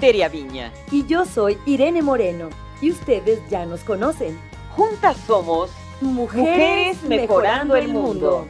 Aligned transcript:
Viña. 0.00 0.72
Y 0.90 1.06
yo 1.06 1.24
soy 1.26 1.58
Irene 1.66 2.02
Moreno. 2.02 2.48
Y 2.80 2.90
ustedes 2.90 3.38
ya 3.50 3.66
nos 3.66 3.80
conocen. 3.80 4.38
Juntas 4.74 5.16
somos 5.26 5.70
Mujeres, 6.00 7.02
mejorando 7.02 7.76
el 7.76 7.88
mundo. 7.88 8.48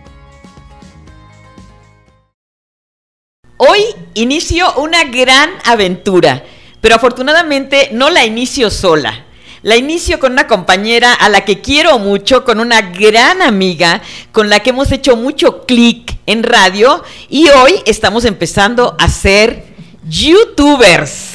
Hoy 3.56 3.80
inicio 4.14 4.72
una 4.76 5.02
gran 5.04 5.50
aventura, 5.64 6.44
pero 6.80 6.94
afortunadamente 6.94 7.88
no 7.92 8.08
la 8.08 8.24
inicio 8.24 8.70
sola. 8.70 9.26
La 9.62 9.76
inicio 9.76 10.20
con 10.20 10.32
una 10.32 10.46
compañera 10.46 11.12
a 11.12 11.28
la 11.28 11.44
que 11.44 11.60
quiero 11.60 11.98
mucho, 11.98 12.44
con 12.44 12.60
una 12.60 12.80
gran 12.80 13.42
amiga, 13.42 14.00
con 14.32 14.48
la 14.48 14.60
que 14.60 14.70
hemos 14.70 14.92
hecho 14.92 15.16
mucho 15.16 15.66
clic 15.66 16.18
en 16.26 16.44
radio 16.44 17.02
y 17.28 17.48
hoy 17.48 17.82
estamos 17.84 18.24
empezando 18.24 18.96
a 18.98 19.08
ser 19.08 19.64
youtubers. 20.08 21.29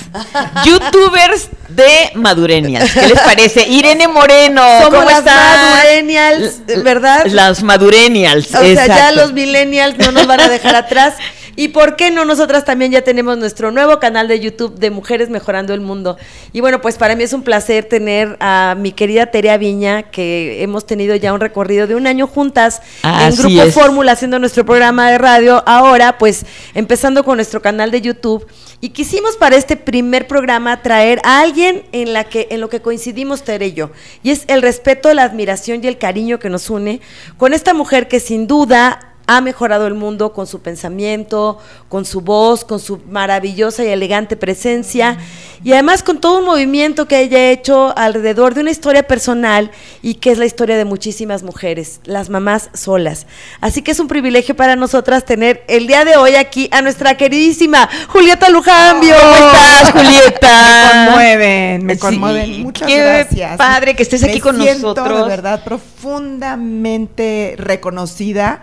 Youtubers 0.66 1.50
de 1.70 2.12
Madurenials. 2.16 2.94
¿Qué 2.94 3.08
les 3.08 3.20
parece? 3.20 3.68
Irene 3.68 4.08
Moreno, 4.08 4.62
Somos 4.82 5.00
¿cómo 5.00 5.10
las 5.10 5.20
están? 5.20 5.70
Madurenials, 5.70 6.84
¿verdad? 6.84 7.26
Las 7.28 7.64
Madurenials. 7.64 8.48
o 8.48 8.50
sea, 8.60 8.64
ya 8.64 8.86
exacto. 8.86 9.16
los 9.16 9.34
millennials 9.34 9.98
no 9.98 10.12
nos 10.12 10.28
van 10.28 10.41
a 10.41 10.50
dejar 10.50 10.76
atrás. 10.76 11.16
¿Y 11.55 11.70
por 11.70 11.95
qué 11.95 12.12
no? 12.12 12.26
Nosotras 12.26 12.66
también 12.66 12.91
ya 12.91 13.02
tenemos 13.02 13.38
nuestro 13.38 13.72
nuevo 13.72 14.00
canal 14.00 14.27
de 14.27 14.40
YouTube 14.40 14.76
de 14.76 14.91
Mujeres 14.91 15.30
Mejorando 15.30 15.73
el 15.73 15.82
Mundo. 15.82 16.18
Y 16.52 16.62
bueno, 16.62 16.82
pues 16.82 16.98
para 16.98 17.16
mí 17.16 17.23
es 17.23 17.34
un 17.34 17.44
placer 17.44 17.86
tener 17.86 18.38
a 18.40 18.76
mi 18.77 18.91
querida 18.91 19.27
Terea 19.27 19.58
Viña, 19.58 20.04
que 20.04 20.62
hemos 20.63 20.86
tenido 20.86 21.16
ya 21.16 21.34
un 21.34 21.40
recorrido 21.40 21.88
de 21.88 21.96
un 21.96 22.08
año 22.08 22.27
juntas 22.27 22.82
en 23.04 23.36
Grupo. 23.36 23.71
Fórmula 23.71 24.13
haciendo 24.13 24.40
nuestro 24.40 24.66
programa 24.66 25.10
de 25.12 25.18
radio. 25.18 25.63
Ahora, 25.66 26.18
pues 26.18 26.46
empezando 26.74 27.24
con 27.24 27.38
nuestro 27.38 27.62
canal 27.62 27.91
de 27.91 28.01
YouTube. 28.01 28.46
Y 28.82 28.90
quisimos 28.90 29.38
para 29.38 29.55
este 29.55 29.77
primer 29.77 30.27
programa 30.27 30.82
traer 30.82 31.20
a 31.24 31.40
alguien 31.41 31.84
en, 31.91 32.13
la 32.13 32.26
que, 32.26 32.48
en 32.51 32.62
lo 32.62 32.70
que 32.70 32.82
coincidimos 32.82 33.44
Tere 33.44 33.68
y 33.68 33.74
yo. 33.74 33.91
Y 34.22 34.32
es 34.32 34.44
el 34.48 34.62
respeto, 34.62 35.13
la 35.13 35.24
admiración 35.24 35.84
y 35.84 35.88
el 35.88 35.98
cariño 35.98 36.40
que 36.40 36.49
nos 36.49 36.70
une 36.70 37.01
con 37.38 37.54
esta 37.54 37.74
mujer 37.74 38.07
que 38.07 38.20
sin 38.20 38.48
duda 38.48 39.04
ha 39.27 39.41
mejorado 39.41 39.87
el 39.87 39.93
mundo 39.93 40.34
con 40.34 40.48
su 40.48 40.59
pensamiento, 40.62 41.57
con 41.90 42.05
su 42.05 42.21
voz, 42.21 42.63
con 42.65 42.79
su 42.79 42.99
maravillosa 43.09 43.84
y 43.84 43.87
elegante 43.87 44.35
presencia 44.35 45.17
y 45.63 45.73
además 45.73 46.04
con 46.04 46.20
todo 46.20 46.40
un 46.40 46.45
movimiento 46.45 47.07
que 47.07 47.20
ella 47.21 47.37
ha 47.37 47.49
hecho 47.51 47.93
alrededor 47.98 48.54
de 48.54 48.62
una 48.62 48.71
historia 48.71 49.04
personal 49.04 49.71
y 50.04 50.15
que 50.15 50.32
es 50.32 50.37
la 50.37 50.45
historia 50.45 50.77
de 50.77 50.85
muchísimas 50.85 51.41
mujeres, 51.43 52.01
las 52.04 52.29
mamás 52.29 52.70
solas. 52.73 53.26
Así 53.62 53.82
que 53.82 53.91
es 53.91 53.99
un 53.99 54.07
privilegio 54.07 54.55
para 54.55 54.76
nosotras 54.76 55.26
tener 55.26 55.63
el 55.67 55.87
día 55.87 56.05
de 56.05 56.17
hoy 56.17 56.35
aquí 56.35 56.70
a 56.71 56.82
nuestra 56.82 57.17
queridísima 57.17 57.89
Julieta 58.10 58.49
Lujambio. 58.49 59.15
¿Cómo 59.20 59.35
estás, 59.51 59.91
Julieta? 59.91 60.91
Me 61.05 61.05
conmueven, 61.07 61.85
me 61.85 61.93
Sí, 61.95 61.99
conmueven. 61.99 62.63
Muchas 62.63 62.87
qué 62.87 62.98
gracias. 62.99 63.57
padre 63.57 63.95
que 63.95 64.03
estés 64.03 64.22
Me 64.22 64.29
aquí 64.29 64.39
con 64.39 64.62
siento, 64.62 64.94
nosotros. 64.94 65.23
De 65.23 65.29
verdad, 65.29 65.63
profundamente 65.63 67.56
reconocida 67.57 68.62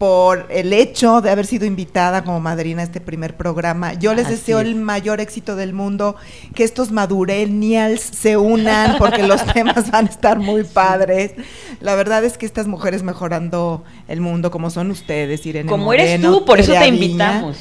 por 0.00 0.46
el 0.48 0.72
hecho 0.72 1.20
de 1.20 1.28
haber 1.28 1.44
sido 1.44 1.66
invitada 1.66 2.24
como 2.24 2.40
madrina 2.40 2.80
a 2.80 2.86
este 2.86 3.02
primer 3.02 3.36
programa. 3.36 3.92
Yo 3.92 4.14
les 4.14 4.24
Así 4.24 4.36
deseo 4.36 4.60
es. 4.60 4.66
el 4.66 4.76
mayor 4.76 5.20
éxito 5.20 5.56
del 5.56 5.74
mundo, 5.74 6.16
que 6.54 6.64
estos 6.64 6.90
madurenials 6.90 8.00
se 8.00 8.38
unan 8.38 8.96
porque 8.98 9.22
los 9.24 9.44
temas 9.52 9.90
van 9.90 10.06
a 10.06 10.08
estar 10.08 10.38
muy 10.38 10.64
padres. 10.64 11.32
La 11.80 11.96
verdad 11.96 12.24
es 12.24 12.38
que 12.38 12.46
estas 12.46 12.66
mujeres 12.66 13.02
mejorando 13.02 13.84
el 14.08 14.22
mundo 14.22 14.50
como 14.50 14.70
son 14.70 14.90
ustedes, 14.90 15.44
Irene 15.44 15.68
Como 15.68 15.92
eres 15.92 16.18
tú, 16.22 16.46
por 16.46 16.60
eso 16.60 16.72
te 16.72 16.78
Aviña, 16.78 16.94
invitamos. 16.96 17.58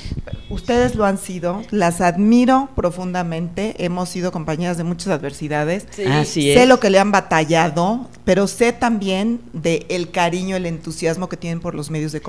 Ustedes 0.50 0.96
lo 0.96 1.06
han 1.06 1.18
sido, 1.18 1.62
las 1.72 2.00
admiro 2.00 2.70
profundamente, 2.74 3.76
hemos 3.84 4.08
sido 4.08 4.32
compañeras 4.32 4.78
de 4.78 4.86
muchas 4.86 5.10
adversidades. 5.10 5.88
Sí. 5.92 6.06
Así 6.06 6.42
Sé 6.54 6.64
es. 6.64 6.70
lo 6.70 6.80
que 6.80 6.90
le 6.90 7.00
han 7.00 7.12
batallado, 7.12 8.08
pero 8.24 8.48
sé 8.48 8.72
también 8.72 9.42
de 9.52 9.86
el 9.90 10.10
cariño, 10.10 10.56
el 10.56 10.66
entusiasmo 10.66 11.28
que 11.28 11.36
tienen 11.36 11.60
por 11.60 11.76
los 11.76 11.90
medios 11.92 12.14
de 12.14 12.22
comunicación 12.22 12.29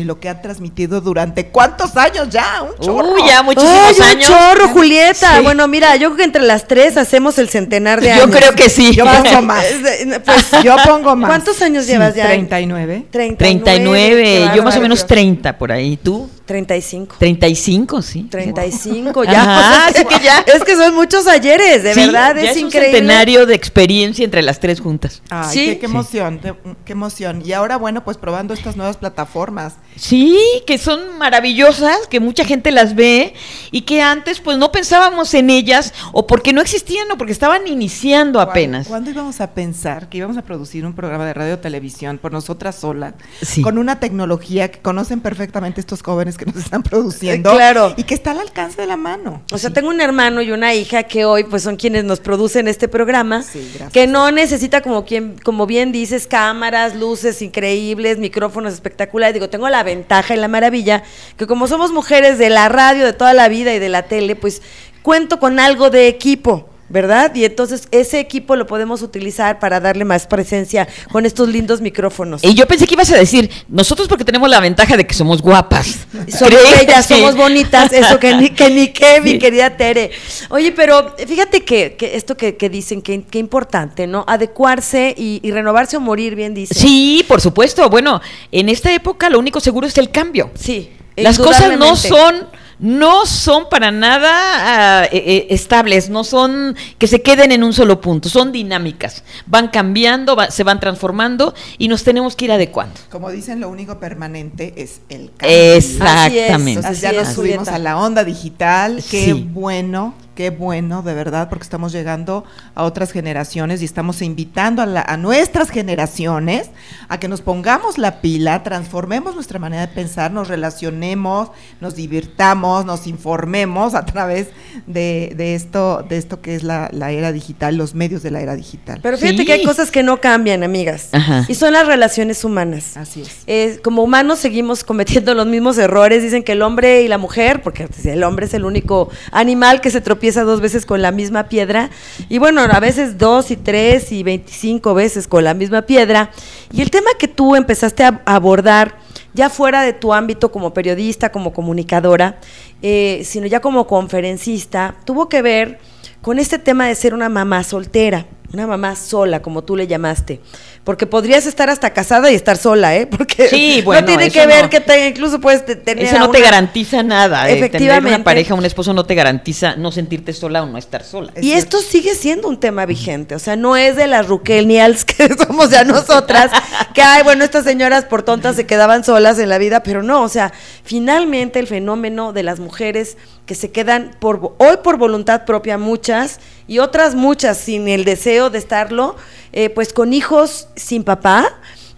y 0.00 0.04
lo 0.04 0.18
que 0.20 0.28
han 0.28 0.42
transmitido 0.42 1.00
durante 1.00 1.46
cuántos 1.46 1.96
años 1.96 2.28
ya, 2.30 2.62
un 2.62 2.78
chorro. 2.84 3.14
Uy, 3.14 3.22
ya 3.26 3.42
muchísimos 3.42 3.74
¡Ay, 3.88 3.94
un 3.96 4.02
años. 4.02 4.28
chorro, 4.28 4.68
Julieta! 4.68 5.36
Sí. 5.38 5.42
Bueno, 5.42 5.68
mira, 5.68 5.96
yo 5.96 6.08
creo 6.08 6.16
que 6.16 6.24
entre 6.24 6.42
las 6.42 6.66
tres 6.66 6.96
hacemos 6.96 7.38
el 7.38 7.48
centenar 7.48 8.00
de 8.00 8.08
Yo 8.08 8.24
años. 8.24 8.36
creo 8.36 8.52
que 8.54 8.68
sí. 8.68 8.94
Yo 8.94 9.04
pongo 9.04 9.42
más. 9.42 9.64
Pues, 10.24 10.50
Yo 10.64 10.76
pongo 10.84 11.14
más. 11.16 11.28
¿Cuántos 11.28 11.60
años 11.62 11.86
llevas 11.86 12.14
ya? 12.14 12.26
39. 12.26 13.06
39, 13.10 14.22
qué 14.22 14.56
yo 14.56 14.62
más 14.62 14.76
o 14.76 14.80
menos 14.80 15.06
30 15.06 15.56
por 15.58 15.72
ahí. 15.72 15.96
¿Tú? 15.96 16.28
35. 16.46 17.16
35, 17.18 18.02
sí. 18.02 18.22
35, 18.30 19.24
ya. 19.24 19.42
Ajá, 19.42 19.88
o 19.88 19.92
sea, 19.92 20.02
así 20.02 20.04
que 20.06 20.24
ya. 20.24 20.38
Es 20.46 20.64
que 20.64 20.76
son 20.76 20.94
muchos 20.94 21.26
ayeres, 21.26 21.82
de 21.82 21.94
Sí, 21.94 22.00
verdad, 22.06 22.36
ya 22.36 22.50
es, 22.52 22.56
un 22.56 22.66
increíble. 22.66 22.98
centenario 22.98 23.46
de 23.46 23.54
experiencia 23.54 24.24
entre 24.24 24.42
las 24.42 24.60
tres 24.60 24.80
juntas. 24.80 25.22
Ay, 25.28 25.46
Sí. 25.52 25.66
qué, 25.66 25.78
qué 25.80 25.86
emoción, 25.86 26.38
qué, 26.38 26.54
qué 26.84 26.92
emoción. 26.92 27.42
Y 27.44 27.52
ahora, 27.52 27.76
bueno, 27.76 28.04
pues 28.04 28.16
probando 28.16 28.54
estas 28.54 28.76
nuevas 28.76 28.96
plataformas. 28.96 29.74
Sí, 29.96 30.38
que 30.66 30.78
son 30.78 31.18
maravillosas, 31.18 32.06
que 32.08 32.20
mucha 32.20 32.44
gente 32.44 32.70
las 32.70 32.94
ve 32.94 33.34
y 33.70 33.82
que 33.82 34.02
antes 34.02 34.40
pues 34.40 34.58
no 34.58 34.70
pensábamos 34.72 35.34
en 35.34 35.50
ellas 35.50 35.92
o 36.12 36.26
porque 36.26 36.52
no 36.52 36.60
existían 36.60 37.10
o 37.10 37.18
porque 37.18 37.32
estaban 37.32 37.66
iniciando 37.66 38.40
apenas. 38.40 38.86
¿Cuándo 38.88 39.10
íbamos 39.10 39.40
a 39.40 39.50
pensar 39.52 40.08
que 40.08 40.18
íbamos 40.18 40.36
a 40.36 40.42
producir 40.42 40.84
un 40.86 40.94
programa 40.94 41.26
de 41.26 41.34
radio 41.34 41.54
o 41.54 41.58
televisión 41.58 42.18
por 42.18 42.32
nosotras 42.32 42.76
solas? 42.76 43.14
Sí. 43.42 43.62
Con 43.62 43.78
una 43.78 43.98
tecnología 44.00 44.70
que 44.70 44.78
conocen 44.80 45.20
perfectamente 45.20 45.80
estos 45.80 46.02
jóvenes 46.02 46.35
que 46.36 46.46
nos 46.46 46.56
están 46.56 46.82
produciendo. 46.82 47.52
Eh, 47.52 47.54
claro. 47.56 47.94
Y 47.96 48.04
que 48.04 48.14
está 48.14 48.30
al 48.32 48.40
alcance 48.40 48.80
de 48.80 48.86
la 48.86 48.96
mano. 48.96 49.42
O 49.52 49.58
sea, 49.58 49.70
tengo 49.70 49.88
un 49.88 50.00
hermano 50.00 50.42
y 50.42 50.50
una 50.52 50.74
hija 50.74 51.04
que 51.04 51.24
hoy 51.24 51.44
pues 51.44 51.62
son 51.62 51.76
quienes 51.76 52.04
nos 52.04 52.20
producen 52.20 52.68
este 52.68 52.88
programa, 52.88 53.42
Sí, 53.42 53.60
gracias. 53.74 53.92
que 53.92 54.06
no 54.06 54.30
necesita 54.30 54.80
como 54.82 55.04
quien 55.04 55.36
como 55.42 55.66
bien 55.66 55.92
dices 55.92 56.26
cámaras, 56.26 56.94
luces 56.96 57.42
increíbles, 57.42 58.18
micrófonos 58.18 58.72
espectaculares. 58.74 59.34
Digo, 59.34 59.48
tengo 59.48 59.68
la 59.68 59.82
ventaja 59.82 60.34
y 60.34 60.38
la 60.38 60.48
maravilla 60.48 61.02
que 61.36 61.46
como 61.46 61.66
somos 61.68 61.92
mujeres 61.92 62.38
de 62.38 62.50
la 62.50 62.68
radio 62.68 63.04
de 63.04 63.12
toda 63.12 63.32
la 63.34 63.48
vida 63.48 63.74
y 63.74 63.78
de 63.78 63.88
la 63.88 64.02
tele, 64.04 64.36
pues 64.36 64.62
cuento 65.02 65.38
con 65.38 65.58
algo 65.60 65.90
de 65.90 66.08
equipo. 66.08 66.68
¿Verdad? 66.88 67.34
Y 67.34 67.44
entonces 67.44 67.88
ese 67.90 68.20
equipo 68.20 68.54
lo 68.54 68.66
podemos 68.66 69.02
utilizar 69.02 69.58
para 69.58 69.80
darle 69.80 70.04
más 70.04 70.26
presencia 70.26 70.86
con 71.10 71.26
estos 71.26 71.48
lindos 71.48 71.80
micrófonos. 71.80 72.44
Y 72.44 72.54
yo 72.54 72.66
pensé 72.68 72.86
que 72.86 72.94
ibas 72.94 73.10
a 73.10 73.16
decir, 73.16 73.50
nosotros 73.68 74.06
porque 74.06 74.24
tenemos 74.24 74.48
la 74.48 74.60
ventaja 74.60 74.96
de 74.96 75.04
que 75.06 75.12
somos 75.14 75.42
guapas. 75.42 76.06
Somos 76.28 76.54
bellas, 76.78 77.06
somos 77.06 77.34
bonitas, 77.36 77.92
eso 77.92 78.20
que 78.20 78.34
ni 78.36 78.50
que, 78.50 78.68
ni 78.70 78.92
mi 79.22 79.30
Sí. 79.32 79.38
querida 79.38 79.76
Tere. 79.76 80.12
Oye, 80.50 80.72
pero 80.72 81.14
fíjate 81.26 81.64
que, 81.64 81.96
que 81.96 82.16
esto 82.16 82.36
que, 82.36 82.56
que 82.56 82.68
dicen, 82.70 83.02
que, 83.02 83.24
que 83.24 83.38
importante, 83.38 84.06
¿no? 84.06 84.24
Adecuarse 84.28 85.14
y, 85.16 85.40
y 85.42 85.50
renovarse 85.50 85.96
o 85.96 86.00
morir, 86.00 86.36
bien 86.36 86.54
dice. 86.54 86.74
Sí, 86.74 87.24
por 87.26 87.40
supuesto. 87.40 87.88
Bueno, 87.90 88.20
en 88.52 88.68
esta 88.68 88.92
época 88.92 89.28
lo 89.28 89.38
único 89.38 89.58
seguro 89.60 89.86
es 89.86 89.98
el 89.98 90.10
cambio. 90.10 90.50
Sí. 90.54 90.90
Las 91.16 91.38
cosas 91.38 91.78
no 91.78 91.96
son, 91.96 92.46
no 92.78 93.24
son 93.26 93.68
para 93.70 93.90
nada 93.90 95.04
eh, 95.06 95.08
eh, 95.12 95.46
estables, 95.50 96.10
no 96.10 96.24
son 96.24 96.76
que 96.98 97.06
se 97.06 97.22
queden 97.22 97.52
en 97.52 97.64
un 97.64 97.72
solo 97.72 98.00
punto, 98.00 98.28
son 98.28 98.52
dinámicas, 98.52 99.24
van 99.46 99.68
cambiando, 99.68 100.36
va- 100.36 100.50
se 100.50 100.62
van 100.62 100.78
transformando 100.80 101.54
y 101.78 101.88
nos 101.88 102.04
tenemos 102.04 102.36
que 102.36 102.46
ir 102.46 102.52
adecuando. 102.52 102.94
Como 103.10 103.30
dicen, 103.30 103.60
lo 103.60 103.68
único 103.68 103.98
permanente 103.98 104.74
es 104.76 105.00
el 105.08 105.30
cambio. 105.36 105.56
Exactamente. 105.56 106.70
Entonces 106.80 107.04
Así 107.04 107.14
ya 107.16 107.22
nos 107.22 107.34
subimos 107.34 107.68
a 107.68 107.78
la 107.78 107.98
onda 107.98 108.24
digital. 108.24 109.02
Qué 109.10 109.24
Sí. 109.26 109.48
bueno, 109.52 110.14
qué 110.36 110.50
bueno, 110.50 111.02
de 111.02 111.14
verdad, 111.14 111.48
porque 111.48 111.64
estamos 111.64 111.90
llegando 111.92 112.44
a 112.76 112.84
otras 112.84 113.10
generaciones 113.10 113.82
y 113.82 113.84
estamos 113.86 114.22
invitando 114.22 114.82
a, 114.82 114.86
la- 114.86 115.00
a 115.02 115.16
nuestras 115.16 115.70
generaciones 115.70 116.70
a 117.08 117.18
que 117.18 117.26
nos 117.26 117.40
pongamos 117.40 117.98
la 117.98 118.20
pila, 118.20 118.62
transformemos 118.62 119.34
nuestra 119.34 119.58
manera 119.58 119.86
de 119.86 119.92
pensar, 119.94 120.30
nos 120.30 120.46
relacionemos, 120.48 121.50
nos 121.80 121.94
divirtamos, 121.96 122.84
nos 122.84 123.06
informemos 123.06 123.94
a 123.94 124.04
través 124.04 124.48
de, 124.86 125.32
de 125.36 125.54
esto, 125.54 126.04
de 126.08 126.18
esto 126.18 126.40
que 126.42 126.54
es 126.54 126.62
la, 126.62 126.90
la 126.92 127.10
era 127.12 127.32
digital, 127.32 127.76
los 127.76 127.94
medios 127.94 128.22
de 128.22 128.30
la 128.30 128.40
era 128.42 128.54
digital. 128.54 129.00
Pero 129.02 129.16
fíjate 129.16 129.38
Sí. 129.38 129.44
que 129.46 129.52
hay 129.54 129.64
cosas 129.64 129.90
que 129.90 130.02
no 130.02 130.20
cambian, 130.20 130.62
amigas. 130.62 131.08
Ajá. 131.12 131.44
Y 131.48 131.54
son 131.54 131.72
las 131.72 131.86
relaciones 131.86 132.44
humanas. 132.44 132.96
Así 132.96 133.22
es. 133.22 133.30
Eh, 133.46 133.80
como 133.82 134.02
humanos 134.02 134.38
seguimos 134.38 134.84
cometiendo 134.84 135.32
los 135.34 135.46
mismos 135.46 135.78
errores. 135.78 136.22
Dicen 136.22 136.42
que 136.42 136.52
el 136.52 136.60
hombre 136.62 137.02
y 137.02 137.08
la 137.08 137.16
mujer, 137.18 137.62
porque 137.62 137.88
el 138.04 138.22
hombre 138.22 138.44
es 138.46 138.54
el 138.54 138.64
único 138.66 139.08
animal 139.32 139.80
que 139.80 139.90
se 139.90 140.00
tropieza 140.02 140.25
dos 140.34 140.60
veces 140.60 140.84
con 140.84 141.00
la 141.02 141.12
misma 141.12 141.48
piedra. 141.48 141.90
Y 142.28 142.38
bueno, 142.38 142.60
a 142.60 142.80
veces 142.80 143.18
dos 143.18 143.50
y 143.50 143.56
tres 143.56 144.12
y 144.12 144.22
veinticinco 144.22 144.94
veces 144.94 145.28
con 145.28 145.44
la 145.44 145.54
misma 145.54 145.82
piedra. 145.82 146.30
Y 146.72 146.82
el 146.82 146.90
tema 146.90 147.10
que 147.18 147.28
tú 147.28 147.54
empezaste 147.56 148.04
a 148.04 148.20
abordar, 148.24 148.98
ya 149.34 149.50
fuera 149.50 149.82
de 149.82 149.92
tu 149.92 150.12
ámbito 150.12 150.50
como 150.50 150.72
periodista, 150.72 151.30
como 151.30 151.52
comunicadora, 151.52 152.38
eh, 152.82 153.22
sino 153.24 153.46
ya 153.46 153.60
como 153.60 153.86
conferencista, 153.86 154.96
tuvo 155.04 155.28
que 155.28 155.42
ver 155.42 155.78
con 156.22 156.38
este 156.38 156.58
tema 156.58 156.86
de 156.86 156.94
ser 156.94 157.14
una 157.14 157.28
mamá 157.28 157.62
soltera. 157.62 158.26
Una 158.56 158.66
mamá 158.66 158.96
sola, 158.96 159.42
como 159.42 159.62
tú 159.64 159.76
le 159.76 159.86
llamaste. 159.86 160.40
Porque 160.82 161.06
podrías 161.06 161.46
estar 161.46 161.68
hasta 161.68 161.90
casada 161.90 162.30
y 162.30 162.34
estar 162.34 162.56
sola, 162.56 162.96
¿eh? 162.96 163.06
Porque 163.06 163.48
Sí, 163.48 163.82
bueno, 163.84 164.00
no 164.02 164.06
tiene 164.06 164.30
que 164.30 164.46
ver 164.46 164.64
no. 164.64 164.70
que 164.70 164.80
te- 164.80 165.08
incluso 165.08 165.40
puedes 165.40 165.64
te- 165.66 165.76
tener 165.76 166.04
Eso 166.06 166.16
a 166.16 166.20
no 166.20 166.30
te 166.30 166.40
garantiza 166.40 167.02
nada. 167.02 167.44
eh, 167.44 167.54
Tener 167.54 167.64
Efectivamente. 167.64 168.14
una 168.16 168.24
pareja, 168.24 168.54
un 168.54 168.64
esposo 168.64 168.94
no 168.94 169.04
te 169.04 169.14
garantiza 169.14 169.76
no 169.76 169.92
sentirte 169.92 170.32
sola 170.32 170.62
o 170.62 170.66
no 170.66 170.78
estar 170.78 171.04
sola. 171.04 171.32
Es 171.34 171.42
Y 171.44 171.48
cierto. 171.50 171.78
esto 171.78 171.90
sigue 171.90 172.14
siendo 172.14 172.48
un 172.48 172.58
tema 172.58 172.86
vigente, 172.86 173.34
o 173.34 173.38
sea, 173.38 173.56
no 173.56 173.76
es 173.76 173.94
de 173.96 174.06
las 174.06 174.26
Rukelnials 174.26 175.04
que 175.04 175.28
somos 175.34 175.70
ya 175.70 175.84
nosotras, 175.84 176.50
que 176.94 177.02
ay, 177.02 177.22
bueno, 177.24 177.44
estas 177.44 177.64
señoras 177.64 178.04
por 178.06 178.22
tontas 178.22 178.56
se 178.56 178.64
quedaban 178.64 179.04
solas 179.04 179.38
en 179.38 179.48
la 179.50 179.58
vida, 179.58 179.82
pero 179.82 180.02
no, 180.02 180.22
o 180.22 180.28
sea, 180.28 180.52
finalmente 180.84 181.58
el 181.58 181.66
fenómeno 181.66 182.32
de 182.32 182.42
las 182.42 182.58
mujeres 182.60 183.16
que 183.46 183.54
se 183.54 183.70
quedan 183.70 184.10
por 184.18 184.54
hoy 184.58 184.76
por 184.82 184.98
voluntad 184.98 185.44
propia 185.44 185.78
muchas 185.78 186.40
y 186.66 186.80
otras 186.80 187.14
muchas 187.14 187.56
sin 187.56 187.88
el 187.88 188.04
deseo 188.04 188.50
de 188.50 188.58
estarlo, 188.58 189.16
eh, 189.52 189.70
pues 189.70 189.92
con 189.92 190.12
hijos 190.12 190.68
sin 190.76 191.04
papá 191.04 191.54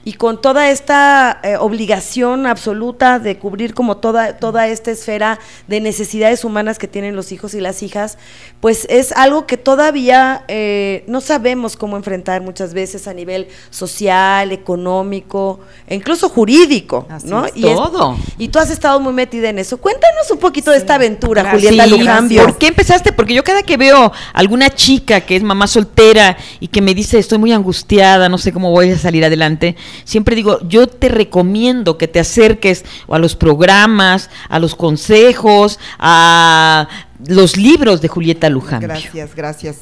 y 0.09 0.15
con 0.15 0.41
toda 0.41 0.71
esta 0.71 1.39
eh, 1.43 1.59
obligación 1.59 2.47
absoluta 2.47 3.19
de 3.19 3.37
cubrir 3.37 3.75
como 3.75 3.99
toda, 3.99 4.39
toda 4.39 4.67
esta 4.67 4.91
esfera 4.91 5.39
de 5.67 5.83
necesidades 5.83 6.45
humanas 6.47 6.79
que 6.79 6.89
tienen 6.89 7.15
los 7.15 7.31
hijos 7.31 7.53
y 7.53 7.61
las 7.61 7.83
hijas, 7.83 8.17
pues 8.63 8.87
es 8.89 9.13
algo 9.13 9.47
que 9.47 9.59
todavía 9.59 10.45
eh, 10.49 11.05
no 11.09 11.21
sabemos 11.21 11.77
cómo 11.77 11.99
enfrentar 11.99 12.41
muchas 12.41 12.73
veces 12.73 13.07
a 13.07 13.13
nivel 13.13 13.49
social, 13.69 14.51
económico, 14.51 15.61
e 15.87 15.95
incluso 15.95 16.31
jurídico, 16.31 17.07
Así 17.11 17.27
¿no? 17.29 17.45
es. 17.45 17.53
Y 17.55 17.67
es- 17.69 17.77
Todo. 17.77 18.17
y 18.39 18.49
tú 18.49 18.59
has 18.59 18.71
estado 18.71 19.01
muy 19.01 19.13
metida 19.13 19.51
en 19.51 19.59
eso. 19.59 19.77
Cuéntanos 19.77 20.31
un 20.31 20.39
poquito 20.39 20.71
de 20.71 20.79
esta 20.79 20.95
aventura, 20.95 21.43
gracias. 21.43 21.65
Julieta 21.65 21.87
Lujambio. 21.87 22.43
¿Por 22.45 22.57
qué 22.57 22.69
empezaste? 22.69 23.13
Porque 23.13 23.35
yo 23.35 23.45
cada 23.45 23.63
que 23.63 23.77
veo 23.77 24.11
alguna 24.33 24.71
chica 24.71 25.21
que 25.21 25.37
es 25.37 25.43
mamá 25.43 25.67
soltera 25.67 26.39
y 26.61 26.69
que 26.69 26.81
me 26.81 26.95
dice 26.95 27.19
estoy 27.19 27.37
muy 27.37 27.53
angustiada, 27.53 28.31
no 28.31 28.39
sé 28.39 28.53
cómo 28.55 28.71
voy 28.71 28.91
a 28.93 28.97
salir 28.99 29.23
adelante, 29.23 29.77
siempre 30.05 30.37
digo, 30.37 30.59
yo 30.69 30.87
te 30.87 31.09
recomiendo 31.09 31.99
que 31.99 32.09
te 32.09 32.21
acerques 32.21 32.85
a 33.11 33.19
los 33.19 33.37
programas, 33.37 34.31
a 34.49 34.59
los 34.59 34.75
consejos, 34.75 35.79
a 35.99 36.89
los 37.27 37.57
libros 37.57 38.01
de 38.01 38.09
Julieta 38.09 38.49
Luján. 38.49 38.81
Gracias, 38.81 39.35
gracias, 39.35 39.77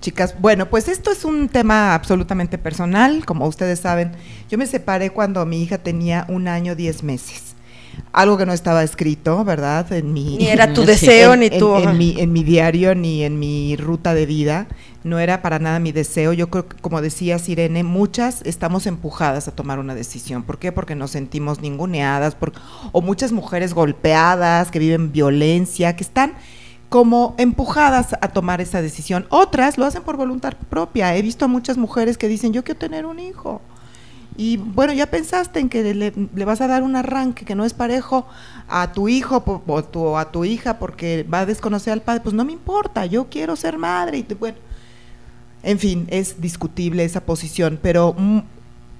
chicas. 0.00 0.34
Bueno, 0.40 0.66
pues 0.68 0.88
esto 0.88 1.10
es 1.12 1.24
un 1.24 1.48
tema 1.48 1.94
absolutamente 1.94 2.58
personal, 2.58 3.24
como 3.24 3.46
ustedes 3.46 3.80
saben. 3.80 4.12
Yo 4.50 4.58
me 4.58 4.66
separé 4.66 5.10
cuando 5.10 5.44
mi 5.46 5.62
hija 5.62 5.78
tenía 5.78 6.24
un 6.28 6.48
año, 6.48 6.74
diez 6.74 7.02
meses. 7.02 7.54
Algo 8.12 8.38
que 8.38 8.46
no 8.46 8.52
estaba 8.52 8.82
escrito, 8.82 9.44
¿verdad? 9.44 9.92
En 9.92 10.12
mi, 10.12 10.38
Ni 10.38 10.46
era 10.48 10.72
tu 10.72 10.82
Sí. 10.82 10.86
deseo, 10.86 11.34
en, 11.34 11.40
ni 11.40 11.46
en- 11.46 11.58
tu... 11.58 11.76
en 11.76 11.98
mi, 11.98 12.18
en 12.18 12.32
mi 12.32 12.42
diario 12.44 12.94
ni 12.94 13.24
en 13.24 13.38
mi 13.38 13.76
ruta 13.76 14.14
de 14.14 14.26
vida. 14.26 14.66
No 15.02 15.18
era 15.18 15.40
para 15.40 15.58
nada 15.58 15.78
mi 15.78 15.92
deseo. 15.92 16.32
Yo 16.34 16.50
creo 16.50 16.68
que, 16.68 16.76
como 16.76 17.00
decía 17.00 17.38
Sirene, 17.38 17.82
muchas 17.84 18.42
estamos 18.44 18.86
empujadas 18.86 19.48
a 19.48 19.52
tomar 19.52 19.78
una 19.78 19.94
decisión. 19.94 20.42
¿Por 20.42 20.58
qué? 20.58 20.72
Porque 20.72 20.94
nos 20.94 21.10
sentimos 21.12 21.60
ninguneadas, 21.60 22.34
por- 22.34 22.52
o 22.92 23.00
muchas 23.00 23.32
mujeres 23.32 23.72
golpeadas, 23.72 24.70
que 24.70 24.78
viven 24.78 25.10
violencia, 25.12 25.96
que 25.96 26.04
están 26.04 26.34
como 26.90 27.34
empujadas 27.38 28.12
a 28.20 28.28
tomar 28.28 28.60
esa 28.60 28.82
decisión. 28.82 29.26
Otras 29.30 29.78
lo 29.78 29.86
hacen 29.86 30.02
por 30.02 30.16
voluntad 30.16 30.54
propia. 30.68 31.16
He 31.16 31.22
visto 31.22 31.46
a 31.46 31.48
muchas 31.48 31.78
mujeres 31.78 32.18
que 32.18 32.28
dicen, 32.28 32.52
yo 32.52 32.62
quiero 32.64 32.78
tener 32.80 33.06
un 33.06 33.20
hijo. 33.20 33.62
Y 34.36 34.58
bueno, 34.58 34.92
ya 34.92 35.06
pensaste 35.06 35.60
en 35.60 35.68
que 35.68 35.94
le, 35.94 36.12
vas 36.44 36.60
a 36.60 36.66
dar 36.66 36.82
un 36.82 36.96
arranque 36.96 37.44
que 37.44 37.54
no 37.54 37.64
es 37.64 37.74
parejo 37.74 38.26
a 38.68 38.92
tu 38.92 39.08
hijo 39.08 39.42
o 39.66 39.84
tu- 39.84 40.16
a 40.16 40.30
tu 40.30 40.44
hija 40.44 40.78
porque 40.78 41.26
va 41.32 41.40
a 41.40 41.46
desconocer 41.46 41.92
al 41.92 42.02
padre. 42.02 42.20
Pues 42.22 42.34
no 42.34 42.44
me 42.44 42.52
importa, 42.52 43.06
yo 43.06 43.28
quiero 43.30 43.56
ser 43.56 43.78
madre. 43.78 44.18
Y 44.18 44.34
bueno, 44.34 44.58
en 45.62 45.78
fin, 45.78 46.06
es 46.10 46.40
discutible 46.40 47.04
esa 47.04 47.20
posición. 47.20 47.78
Pero 47.82 48.14
mm, 48.16 48.38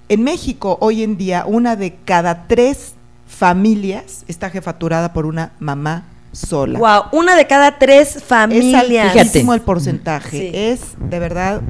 en 0.08 0.22
México, 0.22 0.78
hoy 0.80 1.02
en 1.02 1.16
día, 1.16 1.44
una 1.46 1.76
de 1.76 1.94
cada 2.04 2.46
tres 2.46 2.94
familias 3.26 4.24
está 4.28 4.50
jefaturada 4.50 5.12
por 5.12 5.26
una 5.26 5.52
mamá 5.60 6.04
sola. 6.32 6.78
Wow, 6.78 7.18
una 7.18 7.36
de 7.36 7.46
cada 7.46 7.78
tres 7.78 8.16
Es 8.16 8.24
familias. 8.24 8.84
altísimo 8.84 9.30
Fíjate. 9.30 9.54
el 9.54 9.60
porcentaje. 9.62 10.38
Sí. 10.38 10.50
Es 10.52 10.80
de 10.98 11.18
verdad 11.18 11.62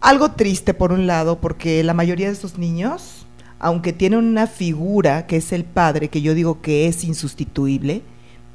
algo 0.00 0.32
triste 0.32 0.74
por 0.74 0.92
un 0.92 1.06
lado, 1.06 1.40
porque 1.40 1.82
la 1.84 1.94
mayoría 1.94 2.26
de 2.26 2.32
estos 2.32 2.58
niños, 2.58 3.26
aunque 3.58 3.92
tienen 3.92 4.18
una 4.18 4.46
figura 4.46 5.26
que 5.26 5.36
es 5.36 5.52
el 5.52 5.64
padre, 5.64 6.08
que 6.08 6.22
yo 6.22 6.34
digo 6.34 6.60
que 6.60 6.86
es 6.86 7.04
insustituible, 7.04 8.02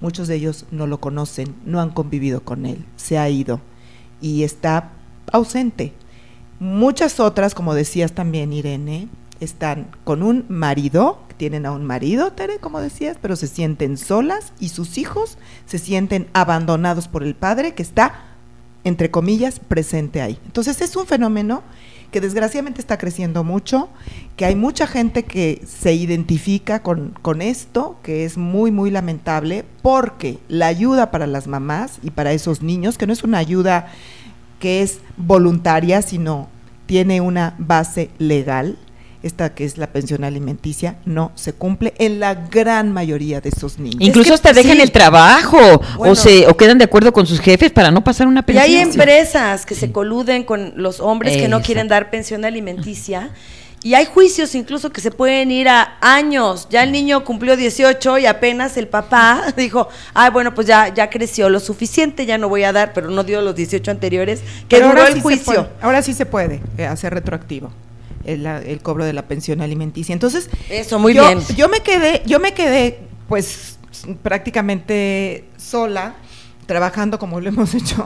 muchos 0.01 0.27
de 0.27 0.35
ellos 0.35 0.65
no 0.71 0.87
lo 0.87 0.99
conocen, 0.99 1.55
no 1.65 1.79
han 1.79 1.89
convivido 1.91 2.41
con 2.41 2.65
él, 2.65 2.85
se 2.97 3.17
ha 3.17 3.29
ido 3.29 3.61
y 4.21 4.43
está 4.43 4.91
ausente. 5.31 5.93
Muchas 6.59 7.19
otras, 7.19 7.53
como 7.53 7.75
decías 7.75 8.13
también, 8.13 8.53
Irene, 8.53 9.07
están 9.39 9.87
con 10.03 10.23
un 10.23 10.45
marido, 10.49 11.19
tienen 11.37 11.65
a 11.65 11.71
un 11.71 11.85
marido, 11.85 12.31
Tere, 12.33 12.57
como 12.59 12.81
decías, 12.81 13.17
pero 13.21 13.35
se 13.35 13.47
sienten 13.47 13.97
solas 13.97 14.53
y 14.59 14.69
sus 14.69 14.97
hijos 14.97 15.37
se 15.65 15.77
sienten 15.77 16.27
abandonados 16.33 17.07
por 17.07 17.23
el 17.23 17.35
padre 17.35 17.73
que 17.73 17.83
está, 17.83 18.23
entre 18.83 19.11
comillas, 19.11 19.59
presente 19.59 20.21
ahí. 20.21 20.39
Entonces 20.45 20.81
es 20.81 20.95
un 20.95 21.05
fenómeno 21.05 21.61
que 22.11 22.21
desgraciadamente 22.21 22.79
está 22.79 22.97
creciendo 22.97 23.43
mucho, 23.43 23.89
que 24.37 24.45
hay 24.45 24.55
mucha 24.55 24.87
gente 24.87 25.23
que 25.23 25.61
se 25.67 25.93
identifica 25.93 26.81
con, 26.81 27.13
con 27.21 27.41
esto, 27.41 27.97
que 28.01 28.23
es 28.23 28.37
muy, 28.37 28.71
muy 28.71 28.91
lamentable, 28.91 29.65
porque 29.81 30.39
la 30.47 30.67
ayuda 30.67 31.11
para 31.11 31.27
las 31.27 31.47
mamás 31.47 31.99
y 32.01 32.11
para 32.11 32.31
esos 32.31 32.61
niños, 32.61 32.97
que 32.97 33.07
no 33.07 33.13
es 33.13 33.23
una 33.23 33.39
ayuda 33.39 33.91
que 34.59 34.81
es 34.81 34.99
voluntaria, 35.17 36.01
sino 36.01 36.49
tiene 36.85 37.21
una 37.21 37.55
base 37.57 38.09
legal, 38.17 38.77
esta 39.23 39.53
que 39.53 39.65
es 39.65 39.77
la 39.77 39.87
pensión 39.87 40.23
alimenticia, 40.23 40.97
no 41.05 41.31
se 41.35 41.51
cumple 41.51 41.93
en 41.97 42.19
la 42.19 42.33
gran 42.35 42.93
mayoría 42.93 43.41
de 43.41 43.49
esos 43.49 43.77
niños. 43.79 43.97
Incluso 43.99 44.29
que 44.29 44.33
hasta 44.35 44.53
dejan 44.53 44.77
sí. 44.77 44.81
el 44.83 44.91
trabajo 44.91 45.57
Bueno. 45.97 46.13
o 46.13 46.15
se 46.15 46.47
o 46.47 46.55
quedan 46.55 46.77
de 46.77 46.85
acuerdo 46.85 47.11
con 47.11 47.25
sus 47.25 47.39
jefes 47.41 47.71
para 47.71 47.91
no 47.91 48.03
pasar 48.03 48.27
una 48.27 48.41
Y 48.41 48.43
pensión. 48.43 48.63
hay 48.65 48.75
empresas 48.77 49.65
que 49.65 49.75
se 49.75 49.91
coluden 49.91 50.43
con 50.43 50.73
los 50.77 50.99
hombres 50.99 51.35
que 51.35 51.47
no 51.47 51.61
quieren 51.61 51.87
dar 51.87 52.09
pensión 52.09 52.45
alimenticia. 52.45 53.31
Y 53.83 53.93
hay 53.93 54.05
juicios 54.05 54.55
incluso 54.55 54.91
que 54.91 55.01
se 55.01 55.11
pueden 55.11 55.51
ir 55.51 55.69
a 55.69 55.97
años. 56.01 56.67
Ya 56.69 56.83
el 56.83 56.91
niño 56.91 57.23
cumplió 57.23 57.55
18 57.55 58.17
y 58.17 58.25
apenas 58.25 58.75
el 58.75 58.87
papá 58.87 59.43
dijo, 59.57 59.87
ay, 60.13 60.31
bueno, 60.31 60.53
pues 60.55 60.67
ya, 60.67 60.93
ya 60.93 61.09
creció 61.09 61.47
lo 61.49 61.59
suficiente, 61.59 62.25
ya 62.25 62.37
no 62.37 62.49
voy 62.49 62.63
a 62.63 62.73
dar, 62.73 62.91
pero 62.93 63.09
no 63.11 63.23
dio 63.23 63.41
los 63.41 63.55
18 63.55 63.91
anteriores, 63.91 64.41
que 64.67 64.77
Pero 64.77 64.87
duró 64.87 64.99
ahora 64.99 65.09
el 65.09 65.15
sí 65.15 65.21
juicio. 65.21 65.45
puede- 65.45 65.69
ahora 65.81 66.01
sí 66.01 66.13
se 66.13 66.25
puede 66.25 66.61
eh, 66.77 66.85
hacer 66.85 67.13
retroactivo 67.13 67.71
el, 68.25 68.79
cobro 68.81 69.05
de 69.05 69.13
la 69.13 69.21
pensión 69.27 69.61
alimenticia. 69.61 70.11
Entonces, 70.11 70.49
Eso, 70.69 70.99
muy 70.99 71.13
yo, 71.13 71.25
bien. 71.25 71.39
Yo 71.55 71.69
me 71.69 71.79
quedé, 71.81 72.23
yo 72.25 72.39
me 72.39 72.53
quedé, 72.53 72.99
pues, 73.29 73.77
prácticamente 74.23 75.45
sola, 75.57 76.15
trabajando 76.65 77.19
como 77.19 77.39
lo 77.39 77.47
hemos 77.49 77.73
hecho 77.75 78.03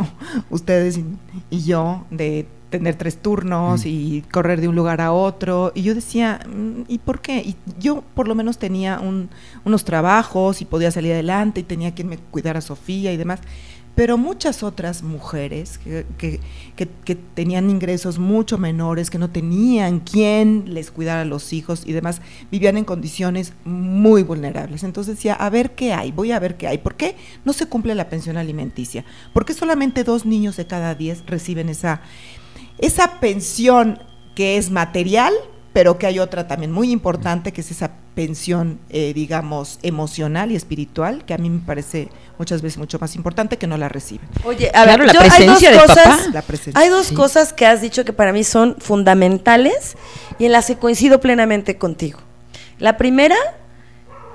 ustedes 0.49 0.97
y, 0.97 1.05
y 1.49 1.63
yo, 1.63 2.05
de 2.11 2.45
tener 2.71 2.95
tres 2.95 3.17
turnos 3.21 3.85
y 3.85 4.23
correr 4.31 4.59
de 4.61 4.67
un 4.67 4.75
lugar 4.75 4.99
a 5.01 5.11
otro. 5.11 5.71
Y 5.75 5.83
yo 5.83 5.93
decía, 5.93 6.39
mm, 6.47 6.85
¿y 6.87 6.97
por 6.97 7.21
qué? 7.21 7.37
Y 7.39 7.55
yo 7.79 8.03
por 8.15 8.27
lo 8.27 8.33
menos 8.33 8.57
tenía 8.57 8.99
un- 8.99 9.29
unos 9.63 9.85
trabajos 9.85 10.61
y 10.61 10.65
podía 10.65 10.89
salir 10.89 11.11
adelante 11.13 11.59
y 11.59 11.63
tenía 11.63 11.93
quien 11.93 12.07
me 12.07 12.17
cuidara 12.17 12.57
a 12.59 12.61
Sofía 12.63 13.13
y 13.13 13.17
demás. 13.17 13.41
Pero 13.93 14.17
muchas 14.17 14.63
otras 14.63 15.03
mujeres 15.03 15.77
que, 15.77 16.05
que- 16.17 16.39
que- 16.77 16.87
que 17.03 17.15
tenían 17.15 17.69
ingresos 17.69 18.19
mucho 18.19 18.57
menores, 18.57 19.09
que 19.09 19.17
no 19.17 19.29
tenían 19.29 19.99
quien 19.99 20.73
les 20.73 20.91
cuidara 20.91 21.23
a 21.23 21.25
los 21.25 21.51
hijos 21.51 21.83
y 21.85 21.91
demás, 21.91 22.21
vivían 22.49 22.77
en 22.77 22.85
condiciones 22.85 23.51
muy 23.65 24.23
vulnerables. 24.23 24.85
Entonces 24.85 25.17
decía, 25.17 25.33
a 25.33 25.49
ver 25.49 25.71
qué 25.75 25.91
hay, 25.91 26.13
voy 26.13 26.31
a 26.31 26.39
ver 26.39 26.55
qué 26.55 26.69
hay. 26.69 26.77
¿Por 26.77 26.95
qué 26.95 27.17
no 27.43 27.51
se 27.51 27.65
cumple 27.65 27.93
la 27.93 28.07
pensión 28.07 28.37
alimenticia? 28.37 29.03
¿Por 29.33 29.43
qué 29.45 29.53
solamente 29.53 30.05
dos 30.05 30.25
niños 30.25 30.55
de 30.55 30.65
cada 30.67 30.95
diez 30.95 31.25
reciben 31.27 31.67
esa, 31.67 31.99
esa 32.81 33.19
pensión 33.19 33.99
que 34.35 34.57
es 34.57 34.69
material, 34.71 35.33
pero 35.73 35.97
que 35.97 36.05
hay 36.07 36.19
otra 36.19 36.47
también 36.47 36.71
muy 36.71 36.91
importante, 36.91 37.53
que 37.53 37.61
es 37.61 37.71
esa 37.71 37.91
pensión, 38.13 38.79
eh, 38.89 39.13
digamos, 39.13 39.79
emocional 39.83 40.51
y 40.51 40.57
espiritual, 40.57 41.23
que 41.23 41.33
a 41.33 41.37
mí 41.37 41.49
me 41.49 41.59
parece 41.59 42.09
muchas 42.37 42.61
veces 42.61 42.77
mucho 42.77 42.99
más 42.99 43.15
importante 43.15 43.57
que 43.57 43.67
no 43.67 43.77
la 43.77 43.87
reciben. 43.87 44.27
Oye, 44.43 44.67
a 44.73 44.83
Claro, 44.83 45.05
ver, 45.05 45.07
la 45.07 45.13
yo- 45.13 45.19
hay 45.21 45.27
dos 45.29 45.35
presencia 45.37 45.69
del 45.71 45.79
cosas, 45.79 46.03
papá. 46.03 46.19
La 46.33 46.41
presencia. 46.41 46.81
hay 46.81 46.89
dos 46.89 47.07
Sí. 47.07 47.15
cosas 47.15 47.53
que 47.53 47.65
has 47.65 47.79
dicho 47.81 48.03
que 48.03 48.11
para 48.11 48.33
mí 48.33 48.43
son 48.43 48.75
fundamentales 48.79 49.95
y 50.39 50.45
en 50.45 50.51
las 50.51 50.65
que 50.65 50.75
coincido 50.75 51.21
plenamente 51.21 51.77
contigo. 51.77 52.19
La 52.79 52.97
primera, 52.97 53.35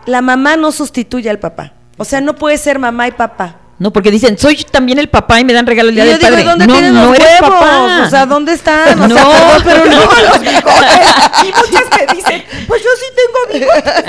la 0.07 0.23
mamá 0.23 0.57
no 0.57 0.73
sustituye 0.73 1.29
al 1.29 1.39
papá. 1.39 1.75
O 1.99 2.05
sea, 2.05 2.21
no 2.23 2.37
puede 2.37 2.57
ser 2.59 2.79
mamá 2.79 3.09
y 3.09 3.13
papá. 3.13 3.61
No, 3.79 3.93
porque 3.93 4.11
dicen, 4.11 4.39
soy 4.39 4.65
también 4.65 4.99
el 4.99 5.09
papá 5.11 5.39
y 5.39 5.45
me 5.45 5.53
dan 5.53 5.67
regalo 5.67 5.91
el 5.91 5.99
Y 5.99 6.01
día 6.01 6.05
yo 6.07 6.11
del 6.13 6.21
digo, 6.21 6.31
padre. 6.31 6.43
¿y 6.43 6.47
dónde 6.47 6.67
no, 6.67 6.73
tienen 6.73 6.95
no 6.95 7.05
los 7.07 7.15
eres 7.17 7.29
huevos? 7.43 7.51
papá. 7.61 8.03
O 8.07 8.11
sea, 8.11 8.25
¿dónde 8.27 8.53
están? 8.55 9.01
O 9.03 9.07
sea, 9.09 9.23
No, 9.25 9.31
perdón, 9.31 9.63
pero 9.65 9.85
no. 9.85 10.01
los 10.31 10.41
bigotes. 10.41 11.07
Y 11.43 11.47
muchas 11.47 11.85
me 11.91 12.15
dicen, 12.15 12.45
pues 12.67 12.83
yo 12.83 12.89
sí 12.99 13.07
tengo 13.15 13.67
bigotes. 13.67 14.05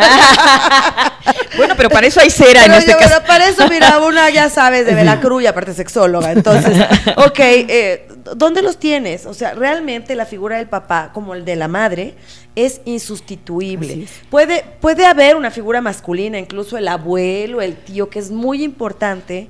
bueno, 1.58 1.74
pero 1.76 1.90
para 1.90 2.08
eso 2.08 2.20
hay 2.22 2.30
cera 2.30 2.62
en 2.62 2.68
Pero 2.68 2.78
este 2.80 2.92
yo, 2.92 2.98
caso. 2.98 3.10
pero 3.16 3.26
para 3.28 3.48
eso, 3.48 3.68
mira, 3.70 4.00
una 4.00 4.30
ya 4.30 4.50
sabes 4.50 4.86
de 4.86 4.94
Veracruz 4.96 5.44
y 5.44 5.48
aparte 5.48 5.74
sexóloga. 5.74 6.32
Entonces, 6.32 6.78
ok, 7.18 7.40
eh, 7.40 8.08
¿dónde 8.36 8.62
los 8.62 8.78
tienes? 8.78 9.26
O 9.26 9.34
sea, 9.34 9.54
realmente 9.54 10.16
la 10.16 10.26
figura 10.26 10.58
del 10.58 10.68
papá, 10.68 11.12
como 11.14 11.34
el 11.34 11.46
de 11.46 11.56
la 11.56 11.68
madre, 11.68 12.16
es 12.56 12.82
insustituible. 12.86 14.04
Es. 14.04 14.12
Puede, 14.30 14.64
puede 14.82 15.06
haber 15.06 15.36
una 15.36 15.52
figura 15.52 15.82
masculina, 15.82 16.40
incluso 16.40 16.78
el 16.78 16.88
abuelo, 16.88 17.62
el 17.62 17.76
tío, 17.76 18.10
que 18.10 18.20
es 18.20 18.32
muy 18.32 18.64
importante, 18.64 19.50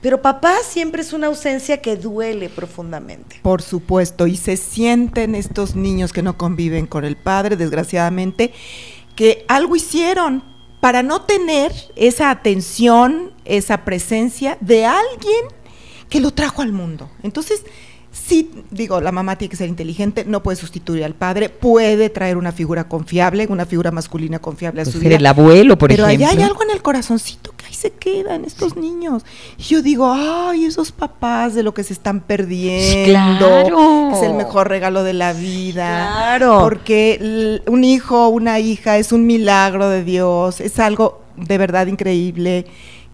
pero 0.00 0.22
papá 0.22 0.54
siempre 0.62 1.02
es 1.02 1.12
una 1.12 1.26
ausencia 1.26 1.80
que 1.80 1.96
duele 1.96 2.48
profundamente. 2.48 3.40
Por 3.42 3.62
supuesto, 3.62 4.26
y 4.26 4.36
se 4.36 4.56
sienten 4.56 5.34
estos 5.34 5.74
niños 5.74 6.12
que 6.12 6.22
no 6.22 6.38
conviven 6.38 6.86
con 6.86 7.04
el 7.04 7.16
padre, 7.16 7.56
desgraciadamente, 7.56 8.52
que 9.16 9.44
algo 9.48 9.74
hicieron 9.74 10.44
para 10.80 11.02
no 11.02 11.22
tener 11.22 11.72
esa 11.96 12.30
atención, 12.30 13.32
esa 13.44 13.84
presencia 13.84 14.56
de 14.60 14.86
alguien 14.86 15.44
que 16.08 16.20
lo 16.20 16.32
trajo 16.32 16.62
al 16.62 16.72
mundo. 16.72 17.10
Entonces, 17.22 17.64
sí, 18.28 18.50
digo, 18.70 19.00
la 19.00 19.10
mamá 19.10 19.36
tiene 19.36 19.50
que 19.50 19.56
ser 19.56 19.68
inteligente, 19.68 20.24
no 20.26 20.42
puede 20.42 20.56
sustituir 20.56 21.02
al 21.04 21.14
padre, 21.14 21.48
puede 21.48 22.10
traer 22.10 22.36
una 22.36 22.52
figura 22.52 22.84
confiable, 22.88 23.46
una 23.48 23.64
figura 23.66 23.90
masculina 23.90 24.38
confiable 24.38 24.82
a 24.82 24.84
Pues 24.84 24.92
su 24.92 25.00
ser 25.00 25.08
vida. 25.08 25.16
el 25.18 25.26
abuelo, 25.26 25.78
por 25.78 25.88
Pero 25.88 26.04
ejemplo. 26.06 26.26
allá 26.28 26.36
hay 26.38 26.44
algo 26.46 26.62
en 26.62 26.70
el 26.70 26.82
corazoncito 26.82 27.52
que 27.56 27.64
ahí 27.66 27.74
se 27.74 27.90
quedan 27.92 28.44
estos 28.44 28.76
niños. 28.76 29.24
Y 29.56 29.62
yo 29.62 29.82
digo, 29.82 30.12
ay, 30.12 30.66
esos 30.66 30.92
papás 30.92 31.54
de 31.54 31.62
lo 31.62 31.72
que 31.72 31.82
se 31.84 31.92
están 31.94 32.20
perdiendo. 32.20 33.04
Claro. 33.10 34.10
Es 34.14 34.22
el 34.22 34.34
mejor 34.34 34.68
regalo 34.68 35.02
de 35.04 35.14
la 35.14 35.32
vida. 35.32 36.12
Claro. 36.12 36.58
Porque 36.60 37.60
un 37.66 37.82
hijo, 37.84 38.28
una 38.28 38.60
hija 38.60 38.98
es 38.98 39.12
un 39.12 39.26
milagro 39.26 39.88
de 39.88 40.04
Dios, 40.04 40.60
es 40.60 40.78
algo 40.78 41.22
de 41.36 41.56
verdad 41.56 41.86
increíble 41.86 42.66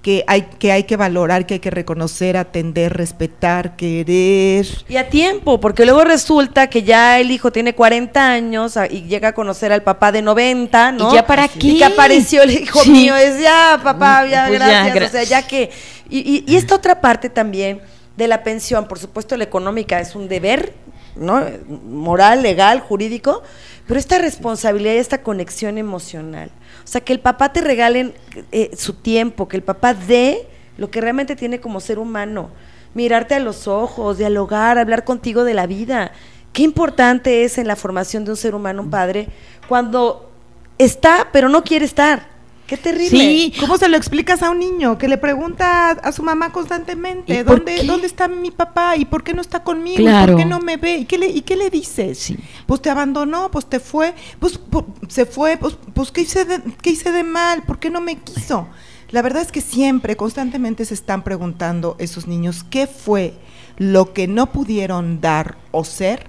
que 0.05 0.23
hay 0.27 0.43
que, 0.59 0.71
hay 0.71 0.85
que 0.85 0.99
valorar, 0.99 1.47
que 1.47 1.55
hay 1.55 1.61
que 1.61 1.71
reconocer, 1.71 2.37
atender, 2.37 2.93
respetar, 2.93 3.75
querer. 3.75 4.67
Y 4.87 4.97
a 4.99 5.09
tiempo, 5.09 5.59
porque 5.61 5.87
luego 5.87 6.05
resulta 6.05 6.67
que 6.69 6.83
ya 6.83 7.19
el 7.19 7.31
hijo 7.31 7.51
tiene 7.51 7.75
40 7.75 8.31
años 8.31 8.77
a- 8.77 8.87
y 8.87 9.05
llega 9.05 9.29
a 9.29 9.33
conocer 9.33 9.73
al 9.73 9.83
papá 9.83 10.13
de 10.13 10.21
90, 10.21 10.93
¿no? 10.93 11.11
¿Y 11.11 11.15
ya 11.15 11.27
para 11.27 11.47
Y 11.47 11.49
qué? 11.49 11.79
que 11.79 11.85
apareció 11.87 12.43
el 12.43 12.51
hijo 12.51 12.81
Sí. 12.83 12.91
mío, 12.91 13.17
es 13.17 13.41
ya, 13.41 13.81
papá, 13.83 14.27
ya, 14.27 14.45
Pues 14.49 14.61
ya, 14.61 14.69
gracias. 14.69 14.95
gra- 14.95 15.07
o 15.07 15.11
sea, 15.11 15.23
ya 15.25 15.47
que. 15.47 15.71
Y, 16.11 16.19
y- 16.19 16.45
y 16.47 16.57
esta 16.57 16.75
otra 16.75 17.01
parte 17.01 17.31
también 17.31 17.81
de 18.15 18.29
la 18.29 18.43
pensión, 18.45 18.87
por 18.87 18.99
supuesto, 18.99 19.39
la 19.39 19.45
económica 19.45 20.01
es 20.01 20.15
un 20.15 20.29
deber, 20.29 20.75
¿no? 21.17 21.43
Moral, 21.89 22.43
legal, 22.43 22.81
jurídico, 22.81 23.43
pero 23.89 23.99
esta 23.99 24.19
responsabilidad 24.19 24.93
y 24.95 24.99
esta 24.99 25.23
conexión 25.23 25.79
emocional. 25.79 26.51
O 26.85 26.87
sea, 26.87 27.01
que 27.01 27.13
el 27.13 27.21
papá 27.21 27.53
te 27.53 27.61
regalen 27.61 28.15
eh, 28.53 28.71
su 28.77 28.93
tiempo, 28.93 29.49
que 29.49 29.57
el 29.57 29.63
papá 29.63 29.95
dé 29.95 30.47
lo 30.77 30.91
que 30.91 31.01
realmente 31.01 31.37
tiene 31.37 31.61
como 31.61 31.81
ser 31.81 31.99
humano. 31.99 32.51
Mirarte 32.95 33.35
a 33.35 33.41
los 33.41 33.67
ojos, 33.67 34.19
dialogar, 34.19 34.79
hablar 34.79 35.05
contigo 35.05 35.45
de 35.45 35.55
la 35.55 35.67
vida. 35.67 36.13
Qué 36.53 36.63
importante 36.63 37.45
es 37.45 37.59
en 37.59 37.67
la 37.67 37.77
formación 37.77 38.25
de 38.25 38.31
un 38.31 38.37
ser 38.37 38.55
humano 38.55 38.83
un 38.83 38.91
padre 38.91 39.29
cuando 39.69 40.31
está, 40.79 41.29
pero 41.33 41.49
no 41.49 41.65
quiere 41.65 41.85
estar. 41.85 42.34
Qué 42.67 42.79
terrible. 42.79 43.11
Sí, 43.11 43.53
¿Cómo 43.61 43.77
se 43.77 43.89
lo 43.89 43.97
explicas 43.97 44.43
a 44.43 44.49
un 44.51 44.59
niño 44.59 44.97
que 44.97 45.07
le 45.07 45.19
pregunta 45.19 45.91
a, 45.91 46.13
su 46.13 46.23
mamá 46.23 46.51
constantemente, 46.51 47.41
¿Y 47.41 47.45
por 47.45 47.59
¿dónde? 47.59 47.85
¿dónde 47.85 48.07
está 48.07 48.27
mi 48.27 48.51
papá? 48.51 48.97
¿Y 48.97 49.05
por 49.05 49.23
qué 49.23 49.35
no 49.35 49.43
está 49.43 49.63
conmigo? 49.63 50.01
¿Y 50.01 50.27
por 50.27 50.37
qué 50.37 50.45
no 50.47 50.61
me 50.61 50.79
ve? 50.79 50.97
¿Y 50.99 51.05
qué 51.05 51.19
le, 51.19 51.27
y 51.29 51.43
qué 51.43 51.57
le 51.57 51.69
dices? 51.69 52.19
Sí. 52.19 52.39
Pues 52.67 52.81
te 52.81 52.89
abandonó, 52.89 53.51
pues 53.51 53.67
te 53.67 53.81
fue, 53.81 54.15
pues, 54.39 54.59
pu- 54.59 54.87
se 55.09 55.27
fue, 55.27 55.59
pues, 55.59 55.77
pues 55.93 56.11
¿qué, 56.11 56.23
hice 56.23 56.47
de, 56.47 56.63
¿qué 56.81 56.91
hice 56.91 57.13
de 57.13 57.23
mal? 57.23 57.65
¿Por 57.65 57.79
qué 57.79 57.91
no 57.91 58.01
me 58.01 58.17
quiso? 58.17 58.67
La 59.11 59.21
verdad 59.21 59.43
es 59.43 59.53
que 59.53 59.61
siempre, 59.61 60.17
constantemente 60.17 60.87
se 60.87 60.95
están 60.95 61.23
preguntando 61.23 61.97
esos 61.99 62.27
niños 62.27 62.65
qué 62.71 62.87
fue 62.87 63.35
lo 63.77 64.15
que 64.15 64.27
no 64.27 64.53
pudieron 64.53 65.21
dar 65.21 65.59
o 65.71 65.85
ser 65.85 66.27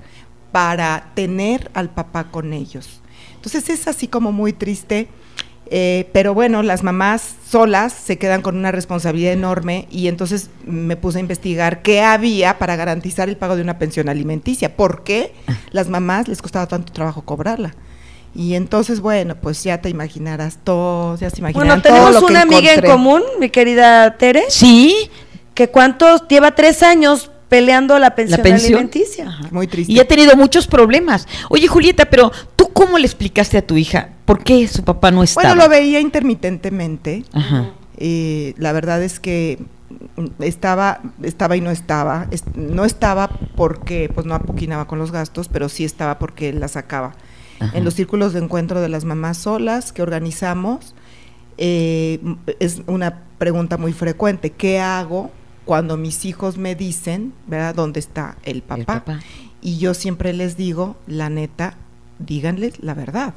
para 0.52 1.12
tener 1.16 1.72
al 1.74 1.90
papá 1.92 2.26
con 2.26 2.52
ellos. 2.52 3.00
Entonces 3.36 3.70
es 3.70 3.88
así 3.88 4.08
como 4.08 4.32
muy 4.32 4.52
triste, 4.54 5.08
eh, 5.72 6.10
pero 6.14 6.34
bueno, 6.34 6.62
las 6.62 6.84
mamás 6.84 7.36
solas 7.50 7.92
se 7.94 8.18
quedan 8.18 8.42
con 8.42 8.56
una 8.56 8.72
responsabilidad 8.72 9.34
enorme 9.34 9.88
y 9.90 10.08
entonces 10.08 10.50
me 10.66 10.96
puse 10.96 11.18
a 11.18 11.22
investigar 11.22 11.82
qué 11.82 12.02
había 12.02 12.60
para 12.60 12.76
garantizar 12.76 13.30
el 13.30 13.38
pago 13.38 13.56
de 13.56 13.64
una 13.64 13.80
pensión 13.80 14.08
alimenticia, 14.10 14.76
por 14.76 15.04
qué 15.04 15.34
las 15.72 15.90
mamás 15.90 16.28
les 16.28 16.42
costaba 16.42 16.68
tanto 16.68 16.94
trabajo 16.94 17.24
cobrarla. 17.24 17.74
Y 18.36 18.56
entonces, 18.56 19.00
bueno, 19.00 19.36
pues 19.36 19.64
ya 19.64 19.80
te 19.82 19.90
imaginarás 19.90 20.60
todo, 20.64 21.18
ya 21.18 21.30
se 21.30 21.40
imaginarán 21.40 21.82
Bueno, 21.82 21.82
todo 21.82 21.94
tenemos 21.94 22.26
que 22.26 22.32
una 22.32 22.42
amiga 22.42 22.74
en 22.74 22.82
común, 22.82 23.24
mi 23.40 23.50
querida 23.50 24.18
Tere, 24.18 24.44
Sí, 24.50 25.10
que 25.54 25.70
cuántos 25.70 26.28
lleva 26.28 26.54
tres 26.54 26.84
años 26.84 27.32
peleando 27.48 27.98
la 27.98 28.14
pensión, 28.14 28.40
la 28.40 28.44
pensión. 28.44 28.74
alimenticia. 28.74 29.28
Ajá. 29.30 29.48
Muy 29.52 29.68
triste. 29.68 29.94
Y 29.94 30.00
ha 30.00 30.08
tenido 30.08 30.36
muchos 30.36 30.68
problemas. 30.68 31.28
Oye, 31.50 31.68
Julieta, 31.68 32.06
pero 32.06 32.32
¿tú 32.58 32.70
cómo 32.74 32.98
le 32.98 33.06
explicaste 33.06 33.58
a 33.58 33.66
tu 33.66 33.78
hija 33.78 34.10
por 34.26 34.44
qué 34.44 34.68
su 34.68 34.84
papá 34.84 35.12
no 35.12 35.24
estaba? 35.24 35.50
Bueno, 35.50 35.64
lo 35.64 35.70
veía 35.70 36.00
intermitentemente. 36.00 37.24
Ajá. 37.34 37.72
Eh, 37.98 38.54
la 38.58 38.72
verdad 38.74 39.02
es 39.04 39.20
que 39.20 39.60
estaba, 40.40 41.02
estaba 41.24 41.56
y 41.58 41.62
no 41.62 41.72
estaba. 41.72 42.28
Es- 42.32 42.44
no 42.56 42.86
estaba 42.86 43.30
porque 43.56 44.10
pues 44.14 44.26
no 44.26 44.36
apoquinaba 44.36 44.86
con 44.88 45.00
los 45.00 45.12
gastos, 45.12 45.48
pero 45.48 45.70
sí 45.70 45.84
estaba 45.86 46.20
porque 46.20 46.52
la 46.54 46.68
sacaba. 46.68 47.14
Ajá. 47.60 47.78
En 47.78 47.86
los 47.86 47.94
círculos 47.94 48.34
de 48.34 48.40
encuentro 48.40 48.82
de 48.82 48.90
las 48.90 49.06
mamás 49.06 49.38
solas 49.38 49.94
que 49.94 50.02
organizamos, 50.02 50.94
eh, 51.58 52.20
es 52.60 52.82
una 52.88 53.22
pregunta 53.38 53.78
muy 53.78 53.94
frecuente. 53.94 54.50
¿Qué 54.52 54.80
hago 54.80 55.32
cuando 55.64 55.98
mis 55.98 56.26
hijos 56.26 56.58
me 56.58 56.76
dicen, 56.76 57.34
¿verdad?, 57.48 57.76
dónde 57.76 58.00
está 58.00 58.38
el 58.44 58.62
papá? 58.62 58.80
El 58.80 58.86
papá. 58.86 59.20
Y 59.62 59.78
yo 59.78 59.94
siempre 59.94 60.34
les 60.34 60.58
digo, 60.58 60.96
la 61.08 61.30
neta, 61.30 61.76
díganles 62.20 62.84
la 62.84 62.94
verdad. 62.94 63.34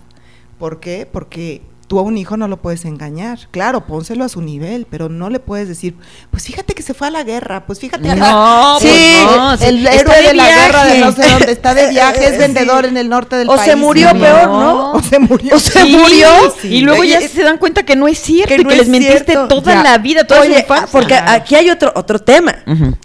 ¿Por 0.59 0.81
qué? 0.81 1.09
Porque 1.11 1.63
tú 1.87 1.99
a 1.99 2.03
un 2.03 2.19
hijo 2.19 2.37
no 2.37 2.49
lo 2.49 2.59
puedes 2.61 2.85
engañar. 2.85 3.39
Claro, 3.51 3.87
pónselo 3.87 4.23
a 4.23 4.29
su 4.29 4.43
nivel, 4.43 4.87
pero 4.91 5.09
no 5.09 5.31
le 5.31 5.41
puedes 5.41 5.69
decir, 5.69 5.95
pues 6.31 6.43
fíjate 6.45 6.75
que 6.75 6.83
se 6.83 6.93
fue 6.93 7.07
a 7.07 7.11
la 7.11 7.23
guerra, 7.25 7.65
pues 7.65 7.81
fíjate 7.81 8.15
No, 8.15 8.79
sí, 8.81 8.89
pues 8.89 9.37
no, 9.39 9.57
sí, 9.57 9.65
el 9.65 9.87
héroe 9.87 10.17
de 10.17 10.23
de, 10.29 10.35
la 10.35 10.45
viaje. 10.45 10.61
guerra 10.67 10.85
de 10.85 10.99
no 10.99 11.13
sé 11.13 11.29
dónde 11.31 11.51
está 11.53 11.73
de 11.73 11.89
viaje, 11.89 12.25
es 12.27 12.33
Sí. 12.33 12.39
vendedor 12.39 12.85
en 12.85 12.99
el 12.99 13.09
norte 13.09 13.37
del 13.37 13.49
O 13.49 13.57
país. 13.57 13.71
se 13.71 13.77
murió 13.77 14.13
No. 14.13 14.21
peor, 14.21 14.49
¿no? 14.49 14.93
O 14.93 15.03
se 15.03 15.19
murió. 15.19 15.57
O 15.57 15.59
se 15.59 15.81
Sí, 15.83 15.97
murió. 15.97 16.29
Y 16.65 16.81
luego 16.83 17.05
ya 17.05 17.27
se 17.27 17.43
dan 17.43 17.57
cuenta 17.57 17.85
que 17.85 17.97
no 17.97 18.07
es 18.07 18.19
cierto 18.19 18.55
que 18.55 18.65
que 18.65 18.73
es 18.73 18.79
les 18.81 18.89
mentiste 18.91 19.25
cierto. 19.33 19.49
toda 19.49 19.73
Ya. 19.77 19.83
la 19.83 19.97
vida, 19.97 20.25
toda 20.27 20.43
su 20.43 20.47
Oye, 20.51 20.61
infancia. 20.61 20.89
porque 20.93 21.15
aquí 21.15 21.55
hay 21.55 21.71
otro 21.71 21.91
otro 21.95 22.19
tema. 22.19 22.55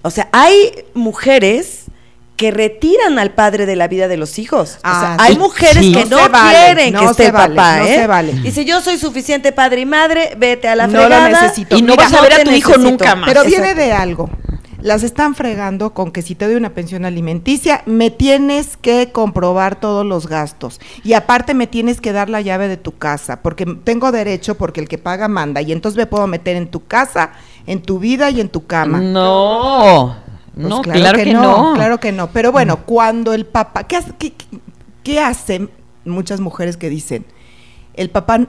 O 0.02 0.10
sea, 0.10 0.28
hay 0.34 0.84
mujeres 0.94 1.83
que 2.44 2.52
retiran 2.52 3.20
al 3.20 3.32
padre 3.32 3.66
de 3.66 3.78
la 3.78 3.88
vida 3.88 4.10
de 4.10 4.18
los 4.18 4.38
hijos. 4.38 4.78
Ah, 4.84 4.98
o 4.98 5.00
sea, 5.00 5.12
sí. 5.14 5.32
hay 5.32 5.38
mujeres 5.38 5.78
Sí. 5.78 5.94
que 5.94 6.04
No 6.04 6.18
no, 6.18 6.24
se 6.24 6.30
vale, 6.30 6.58
quieren 6.58 6.94
no 6.94 7.00
que 7.00 7.06
esté 7.06 7.24
se 7.24 7.26
el 7.28 7.32
vale, 7.32 7.56
papá, 7.56 7.78
no 7.78 7.86
¿eh? 7.86 7.96
se 7.96 8.08
vale. 8.08 8.34
Dice, 8.34 8.66
yo 8.66 8.82
soy 8.82 8.98
suficiente 8.98 9.54
padre 9.54 9.80
y 9.80 9.86
madre, 9.86 10.34
vete 10.38 10.68
a 10.68 10.76
la 10.76 10.88
No 10.88 11.00
lo 11.00 11.06
fregada. 11.06 11.30
necesito. 11.44 11.78
Y 11.78 11.82
no 11.84 11.94
Mira, 11.94 12.04
vas 12.04 12.14
a 12.14 12.22
ver 12.22 12.34
a 12.34 12.44
tu 12.44 12.52
hijo 12.52 12.78
nunca 12.78 13.16
más. 13.16 13.30
Pero 13.30 13.44
Exacto. 13.44 13.64
viene 13.64 13.82
de 13.82 13.94
algo. 13.94 14.30
Las 14.82 15.04
están 15.04 15.34
fregando 15.34 15.94
con 15.94 16.12
que 16.12 16.22
si 16.22 16.36
te 16.36 16.44
doy 16.44 16.56
una 16.56 16.72
pensión 16.74 17.06
alimenticia, 17.06 17.84
me 17.86 18.12
tienes 18.12 18.76
que 18.76 19.14
comprobar 19.14 19.80
todos 19.80 20.06
los 20.06 20.28
gastos. 20.28 20.82
Y 21.06 21.14
aparte 21.14 21.54
me 21.54 21.68
tienes 21.68 22.02
que 22.02 22.12
dar 22.12 22.30
la 22.30 22.42
llave 22.42 22.68
de 22.68 22.76
tu 22.76 22.98
casa, 22.98 23.42
porque 23.42 23.66
tengo 23.86 24.12
derecho, 24.12 24.56
porque 24.56 24.82
el 24.82 24.90
que 24.90 24.98
paga 24.98 25.30
manda. 25.30 25.62
Y 25.62 25.72
entonces 25.72 25.96
me 25.98 26.06
puedo 26.06 26.28
meter 26.28 26.58
en 26.58 26.68
tu 26.68 26.86
casa, 26.86 27.32
en 27.66 27.82
tu 27.82 28.00
vida 28.00 28.30
y 28.30 28.42
en 28.42 28.50
tu 28.50 28.66
cama. 28.68 29.00
No, 29.00 30.18
Pues 30.56 30.68
no, 30.68 30.82
claro, 30.82 31.18
que, 31.18 31.34
no. 31.34 31.74
Claro 31.76 32.00
que 32.00 32.12
no. 32.12 32.28
Pero 32.28 32.52
bueno, 32.52 32.78
cuando 32.86 33.34
el 33.34 33.46
papá, 33.46 33.84
¿qué, 33.86 34.00
qué- 34.20 34.34
qué- 34.34 34.60
qué 35.04 35.20
hacen 35.20 35.70
muchas 36.06 36.40
mujeres 36.40 36.78
que 36.78 36.90
dicen? 36.90 37.26
El 37.96 38.10
papá 38.10 38.40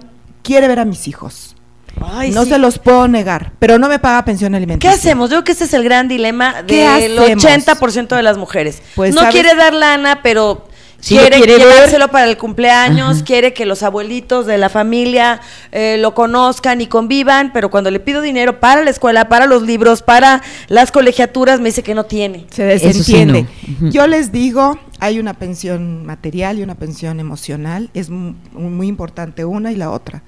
quiere 0.42 0.68
ver 0.68 0.80
a 0.80 0.84
mis 0.84 1.08
hijos. 1.08 1.56
Ay, 2.02 2.32
no 2.32 2.42
sí. 2.42 2.50
se 2.50 2.58
los 2.58 2.78
puedo 2.80 3.06
negar, 3.06 3.52
pero 3.60 3.78
no 3.78 3.88
me 3.88 4.00
paga 4.00 4.24
pensión 4.24 4.50
¿Qué 4.52 4.56
alimenticia. 4.56 4.92
hacemos? 4.94 5.30
Yo 5.30 5.36
creo 5.36 5.44
que 5.44 5.52
ese 5.52 5.64
es 5.64 5.74
el 5.74 5.84
gran 5.84 6.08
dilema 6.08 6.64
¿Qué 6.66 6.86
del 6.88 7.18
hacemos? 7.18 7.44
80% 7.44 8.16
de 8.16 8.22
las 8.22 8.36
mujeres. 8.36 8.82
Pues, 8.96 9.14
no 9.14 9.20
¿sabes? 9.20 9.32
quiere 9.34 9.54
dar 9.54 9.72
lana, 9.72 10.20
pero 10.22 10.66
Sí 11.04 11.18
quiere, 11.18 11.36
quiere 11.36 11.58
ver. 11.58 11.60
llevárselo 11.74 12.08
para 12.08 12.24
el 12.30 12.38
cumpleaños, 12.38 13.16
Ajá. 13.16 13.24
quiere 13.24 13.52
que 13.52 13.66
los 13.66 13.82
abuelitos 13.82 14.46
de 14.46 14.56
la 14.56 14.70
familia 14.70 15.40
eh, 15.70 15.98
lo 15.98 16.14
conozcan 16.14 16.80
y 16.80 16.86
convivan, 16.86 17.52
pero 17.52 17.70
cuando 17.70 17.90
le 17.90 18.00
pido 18.00 18.22
dinero 18.22 18.58
para 18.58 18.82
la 18.82 18.88
escuela, 18.88 19.28
para 19.28 19.44
los 19.46 19.62
libros, 19.62 20.00
para 20.00 20.40
las 20.68 20.90
colegiaturas, 20.92 21.60
me 21.60 21.66
dice 21.68 21.82
que 21.82 21.94
no 21.94 22.04
tiene. 22.04 22.46
Se 22.48 22.78
sí, 22.78 22.86
desentiende. 22.86 23.46
no. 23.80 23.90
Yo 23.90 24.06
les 24.06 24.32
digo, 24.32 24.78
hay 24.98 25.18
una 25.18 25.34
pensión 25.34 26.06
material 26.06 26.58
y 26.58 26.62
una 26.62 26.74
pensión 26.74 27.20
emocional. 27.20 27.90
Es 27.92 28.08
mu- 28.08 28.32
muy 28.52 28.86
importante 28.86 29.44
una 29.44 29.72
y 29.72 29.76
la 29.76 29.90
otra. 29.90 30.22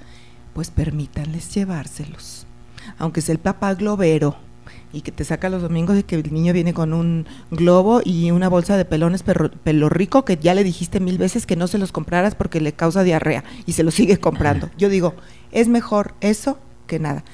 Pues 0.52 0.70
permítanles 0.70 1.54
llevárselos. 1.54 2.46
Aunque 2.98 3.22
sea 3.22 3.32
el 3.32 3.38
papá 3.38 3.72
globero 3.74 4.36
y 4.96 5.02
que 5.02 5.12
te 5.12 5.24
saca 5.24 5.48
los 5.50 5.62
domingos 5.62 5.98
y 5.98 6.02
que 6.02 6.16
el 6.16 6.32
niño 6.32 6.52
viene 6.52 6.72
con 6.72 6.92
un 6.94 7.26
globo 7.50 8.00
y 8.04 8.30
una 8.30 8.48
bolsa 8.48 8.76
de 8.76 8.84
pelones 8.84 9.24
perro- 9.24 9.50
pelo 9.62 9.88
rico 9.88 10.24
que 10.24 10.38
ya 10.38 10.54
le 10.54 10.64
dijiste 10.64 11.00
mil 11.00 11.18
veces 11.18 11.44
que 11.44 11.54
no 11.56 11.66
se 11.66 11.78
los 11.78 11.92
compraras 11.92 12.34
porque 12.34 12.60
le 12.60 12.72
causa 12.72 13.02
diarrea 13.02 13.44
y 13.66 13.72
se 13.72 13.82
los 13.82 13.94
sigue 13.94 14.18
comprando. 14.18 14.70
Yo 14.78 14.88
digo, 14.88 15.14
es 15.52 15.68
mejor 15.68 16.14
eso 16.20 16.58
que 16.86 16.98
nada. 16.98 17.24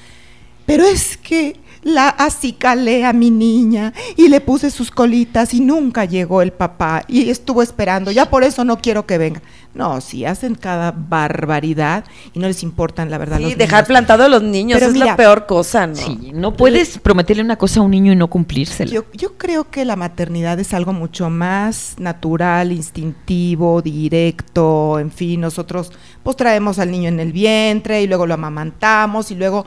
Pero 0.66 0.84
es 0.84 1.16
que 1.16 1.56
la 1.82 2.08
acicalé 2.08 3.04
a 3.04 3.12
mi 3.12 3.30
niña 3.30 3.92
y 4.16 4.28
le 4.28 4.40
puse 4.40 4.70
sus 4.70 4.90
colitas 4.90 5.52
y 5.54 5.60
nunca 5.60 6.04
llegó 6.04 6.42
el 6.42 6.52
papá 6.52 7.02
y 7.08 7.28
estuvo 7.28 7.62
esperando, 7.62 8.10
ya 8.10 8.30
por 8.30 8.44
eso 8.44 8.64
no 8.64 8.78
quiero 8.78 9.06
que 9.06 9.18
venga. 9.18 9.42
No, 9.74 10.02
si 10.02 10.26
hacen 10.26 10.54
cada 10.54 10.92
barbaridad 10.92 12.04
y 12.34 12.38
no 12.38 12.46
les 12.46 12.62
importan 12.62 13.10
la 13.10 13.16
verdad 13.16 13.38
Sí, 13.38 13.44
los 13.44 13.56
dejar 13.56 13.78
niños. 13.80 13.88
plantado 13.88 14.24
a 14.24 14.28
los 14.28 14.42
niños 14.42 14.78
Pero 14.78 14.92
es 14.92 14.98
la 14.98 15.16
peor 15.16 15.46
cosa, 15.46 15.86
¿no? 15.86 15.96
Sí, 15.96 16.30
no 16.34 16.54
puedes 16.54 16.98
prometerle 16.98 17.42
una 17.42 17.56
cosa 17.56 17.80
a 17.80 17.82
un 17.82 17.90
niño 17.90 18.12
y 18.12 18.16
no 18.16 18.28
cumplírsela. 18.28 18.90
Yo, 18.92 19.06
yo 19.14 19.38
creo 19.38 19.70
que 19.70 19.86
la 19.86 19.96
maternidad 19.96 20.60
es 20.60 20.74
algo 20.74 20.92
mucho 20.92 21.30
más 21.30 21.94
natural, 21.98 22.70
instintivo, 22.70 23.80
directo, 23.80 24.98
en 24.98 25.10
fin, 25.10 25.40
nosotros 25.40 25.90
pues 26.22 26.36
traemos 26.36 26.78
al 26.78 26.90
niño 26.90 27.08
en 27.08 27.18
el 27.18 27.32
vientre 27.32 28.02
y 28.02 28.06
luego 28.06 28.26
lo 28.26 28.34
amamantamos 28.34 29.30
y 29.30 29.36
luego 29.36 29.64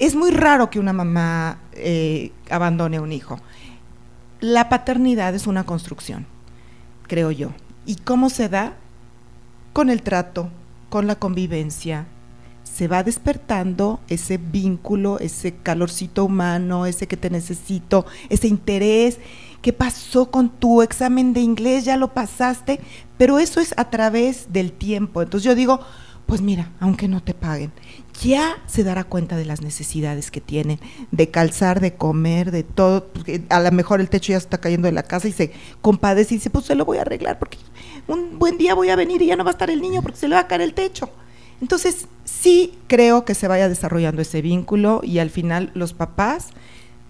es 0.00 0.16
muy 0.16 0.30
raro 0.30 0.70
que 0.70 0.80
una 0.80 0.94
mamá 0.94 1.58
eh, 1.74 2.32
abandone 2.50 2.96
a 2.96 3.02
un 3.02 3.12
hijo. 3.12 3.38
La 4.40 4.70
paternidad 4.70 5.34
es 5.34 5.46
una 5.46 5.64
construcción, 5.64 6.26
creo 7.06 7.30
yo. 7.30 7.50
¿Y 7.84 7.96
cómo 7.96 8.30
se 8.30 8.48
da? 8.48 8.74
Con 9.74 9.90
el 9.90 10.02
trato, 10.02 10.48
con 10.88 11.06
la 11.06 11.16
convivencia, 11.16 12.06
se 12.64 12.88
va 12.88 13.02
despertando 13.02 14.00
ese 14.08 14.38
vínculo, 14.38 15.18
ese 15.18 15.54
calorcito 15.54 16.24
humano, 16.24 16.86
ese 16.86 17.06
que 17.06 17.18
te 17.18 17.28
necesito, 17.28 18.06
ese 18.30 18.48
interés. 18.48 19.18
¿Qué 19.60 19.74
pasó 19.74 20.30
con 20.30 20.48
tu 20.48 20.80
examen 20.80 21.34
de 21.34 21.40
inglés? 21.40 21.84
Ya 21.84 21.98
lo 21.98 22.14
pasaste, 22.14 22.80
pero 23.18 23.38
eso 23.38 23.60
es 23.60 23.74
a 23.76 23.90
través 23.90 24.50
del 24.50 24.72
tiempo. 24.72 25.20
Entonces 25.20 25.44
yo 25.44 25.54
digo, 25.54 25.80
pues 26.24 26.40
mira, 26.40 26.70
aunque 26.80 27.06
no 27.06 27.22
te 27.22 27.34
paguen, 27.34 27.70
ya 28.22 28.58
se 28.66 28.84
dará 28.84 29.04
cuenta 29.04 29.36
de 29.36 29.44
las 29.44 29.62
necesidades 29.62 30.30
que 30.30 30.40
tienen, 30.40 30.78
de 31.10 31.30
calzar, 31.30 31.80
de 31.80 31.94
comer, 31.94 32.50
de 32.50 32.62
todo. 32.62 33.06
A 33.48 33.60
lo 33.60 33.72
mejor 33.72 34.00
el 34.00 34.08
techo 34.08 34.32
ya 34.32 34.38
está 34.38 34.58
cayendo 34.58 34.86
de 34.86 34.92
la 34.92 35.02
casa 35.02 35.28
y 35.28 35.32
se 35.32 35.52
compadece 35.80 36.34
y 36.34 36.38
dice, 36.38 36.50
pues 36.50 36.66
se 36.66 36.74
lo 36.74 36.84
voy 36.84 36.98
a 36.98 37.02
arreglar 37.02 37.38
porque 37.38 37.58
un 38.06 38.38
buen 38.38 38.58
día 38.58 38.74
voy 38.74 38.90
a 38.90 38.96
venir 38.96 39.22
y 39.22 39.26
ya 39.26 39.36
no 39.36 39.44
va 39.44 39.50
a 39.50 39.52
estar 39.52 39.70
el 39.70 39.80
niño 39.80 40.02
porque 40.02 40.18
se 40.18 40.28
le 40.28 40.34
va 40.34 40.42
a 40.42 40.48
caer 40.48 40.60
el 40.62 40.74
techo. 40.74 41.10
Entonces, 41.60 42.06
sí 42.24 42.78
creo 42.86 43.24
que 43.24 43.34
se 43.34 43.48
vaya 43.48 43.68
desarrollando 43.68 44.22
ese 44.22 44.40
vínculo 44.40 45.00
y 45.02 45.18
al 45.18 45.30
final 45.30 45.70
los 45.74 45.92
papás 45.92 46.48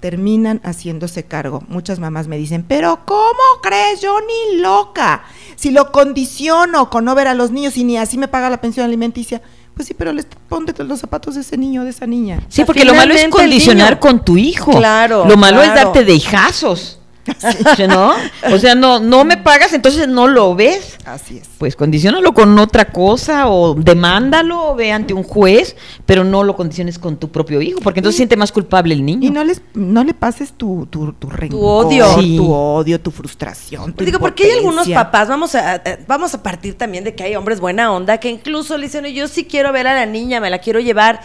terminan 0.00 0.60
haciéndose 0.64 1.24
cargo. 1.24 1.62
Muchas 1.68 2.00
mamás 2.00 2.26
me 2.26 2.38
dicen, 2.38 2.64
pero 2.66 3.00
¿cómo 3.04 3.60
crees? 3.62 4.00
Yo 4.00 4.18
ni 4.20 4.60
loca. 4.60 5.22
Si 5.56 5.70
lo 5.70 5.92
condiciono 5.92 6.90
con 6.90 7.04
no 7.04 7.14
ver 7.14 7.28
a 7.28 7.34
los 7.34 7.50
niños 7.50 7.76
y 7.76 7.84
ni 7.84 7.98
así 7.98 8.16
me 8.18 8.28
paga 8.28 8.50
la 8.50 8.60
pensión 8.60 8.86
alimenticia, 8.86 9.42
pues 9.80 9.88
sí, 9.88 9.94
pero 9.94 10.12
les 10.12 10.26
ponte 10.46 10.75
los 10.84 11.00
zapatos 11.00 11.37
de 11.37 11.40
ese 11.40 11.56
niño, 11.56 11.84
de 11.84 11.90
esa 11.90 12.06
niña. 12.06 12.40
Sí, 12.50 12.56
sea, 12.56 12.66
porque 12.66 12.84
lo 12.84 12.92
malo 12.92 13.14
es 13.14 13.28
condicionar 13.28 13.99
con 13.99 14.22
tu 14.22 14.37
hijo. 14.37 14.72
Claro, 14.72 15.25
Lo 15.26 15.38
malo 15.38 15.62
es 15.62 15.75
darte 15.75 16.04
de 16.04 16.12
hijazos. 16.12 17.00
Sí, 17.76 17.87
¿No? 17.87 18.12
O 18.52 18.58
sea, 18.58 18.75
no, 18.75 19.00
no 19.00 19.25
me 19.25 19.37
pagas, 19.37 19.72
entonces 19.72 20.08
no 20.08 20.26
lo 20.28 20.54
ves. 20.54 20.96
Así 21.04 21.38
es. 21.38 21.49
Pues 21.58 21.76
condicionalo 21.76 22.32
con 22.32 22.58
otra 22.58 22.87
cosa 22.87 23.49
o 23.49 23.75
demándalo, 23.75 24.70
o 24.70 24.75
ve 24.75 24.92
ante 24.92 25.12
un 25.14 25.22
juez, 25.22 25.76
pero 26.06 26.25
no 26.25 26.42
lo 26.44 26.56
condiciones 26.56 26.99
con 26.99 27.16
tu 27.16 27.30
propio 27.30 27.60
hijo, 27.60 27.80
porque 27.80 28.00
entonces 28.00 28.16
siente 28.16 28.37
más 28.37 28.52
culpable 28.52 28.94
el 28.94 29.04
niño. 29.04 29.28
Y 29.28 29.30
no 29.30 29.44
les 29.44 29.60
no 29.75 30.04
le 30.04 30.14
pases 30.14 30.52
tu, 30.52 30.87
tu, 30.90 31.12
tu 31.12 31.28
rencor, 31.28 31.87
odio. 31.87 32.06
Sí. 32.18 32.37
tu 32.37 32.52
odio, 32.52 33.00
tu 33.00 33.10
frustración. 33.10 33.87
tu 33.90 33.96
Pues 33.96 34.06
digo, 34.06 34.18
porque 34.18 34.44
hay 34.44 34.58
algunos 34.58 34.88
papás, 34.88 35.28
vamos 35.28 35.54
a, 35.54 35.75
a- 35.75 35.82
vamos 36.06 36.34
a 36.34 36.42
partir 36.42 36.76
también 36.76 37.04
de 37.04 37.14
que 37.14 37.22
hay 37.25 37.37
hombres 37.37 37.60
buena 37.60 37.92
onda, 37.92 38.18
que 38.18 38.28
incluso 38.30 38.76
le 38.76 38.87
dicen, 38.87 39.04
yo 39.06 39.28
sí 39.28 39.44
quiero 39.44 39.72
ver 39.72 39.87
a 39.87 39.94
la 39.94 40.06
niña, 40.06 40.40
me 40.40 40.50
la 40.50 40.58
quiero 40.58 40.80
llevar. 40.80 41.20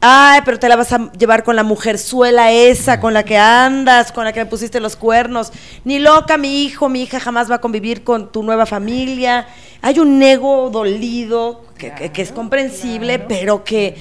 Ay, 0.00 0.42
pero 0.44 0.58
te 0.60 0.68
la 0.68 0.76
vas 0.76 0.92
a 0.92 1.10
llevar 1.12 1.42
con 1.42 1.56
la 1.56 1.64
mujerzuela 1.64 2.52
esa, 2.52 3.00
con 3.00 3.14
la 3.14 3.24
que 3.24 3.36
andas, 3.36 4.12
con 4.12 4.24
la 4.24 4.32
que 4.32 4.38
me 4.40 4.46
pusiste 4.46 4.78
los 4.78 4.94
cuernos. 4.94 5.47
Ni 5.84 5.98
loca, 5.98 6.36
mi 6.36 6.62
hijo, 6.62 6.88
mi 6.88 7.02
hija 7.02 7.20
jamás 7.20 7.50
va 7.50 7.56
a 7.56 7.60
convivir 7.60 8.04
con 8.04 8.32
tu 8.32 8.42
nueva 8.42 8.66
familia. 8.66 9.46
Hay 9.82 9.98
un 9.98 10.22
ego 10.22 10.70
dolido, 10.70 11.64
que, 11.76 12.10
es 12.14 12.32
comprensible, 12.32 13.18
pero 13.18 13.64
que 13.64 13.96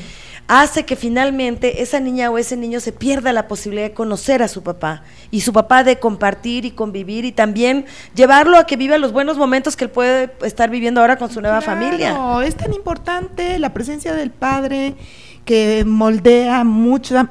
hace 0.47 0.85
que 0.85 0.95
finalmente 0.95 1.81
esa 1.81 1.99
niña 1.99 2.31
o 2.31 2.37
ese 2.37 2.55
niño 2.55 2.79
se 2.79 2.93
pierda 2.93 3.33
la 3.33 3.47
posibilidad 3.47 3.87
de 3.87 3.93
conocer 3.93 4.41
a 4.41 4.47
su 4.47 4.63
papá 4.63 5.03
y 5.29 5.41
su 5.41 5.51
papá 5.51 5.83
de 5.83 5.99
compartir 5.99 6.65
y 6.65 6.71
convivir 6.71 7.25
y 7.25 7.33
también 7.33 7.85
llevarlo 8.15 8.57
a 8.57 8.65
que 8.65 8.77
viva 8.77 8.97
los 8.97 9.11
buenos 9.11 9.37
momentos 9.37 9.75
que 9.75 9.85
él 9.85 9.91
puede 9.91 10.31
estar 10.43 10.69
viviendo 10.69 11.01
ahora 11.01 11.17
con 11.17 11.29
su 11.29 11.41
nueva 11.41 11.59
Claro, 11.59 11.79
familia. 11.79 12.17
Es 12.45 12.55
tan 12.55 12.73
importante 12.73 13.59
la 13.59 13.73
presencia 13.73 14.13
del 14.13 14.31
padre 14.31 14.95
que 15.43 15.83
moldea 15.85 16.63
mucho 16.63 17.17
eh, 17.17 17.25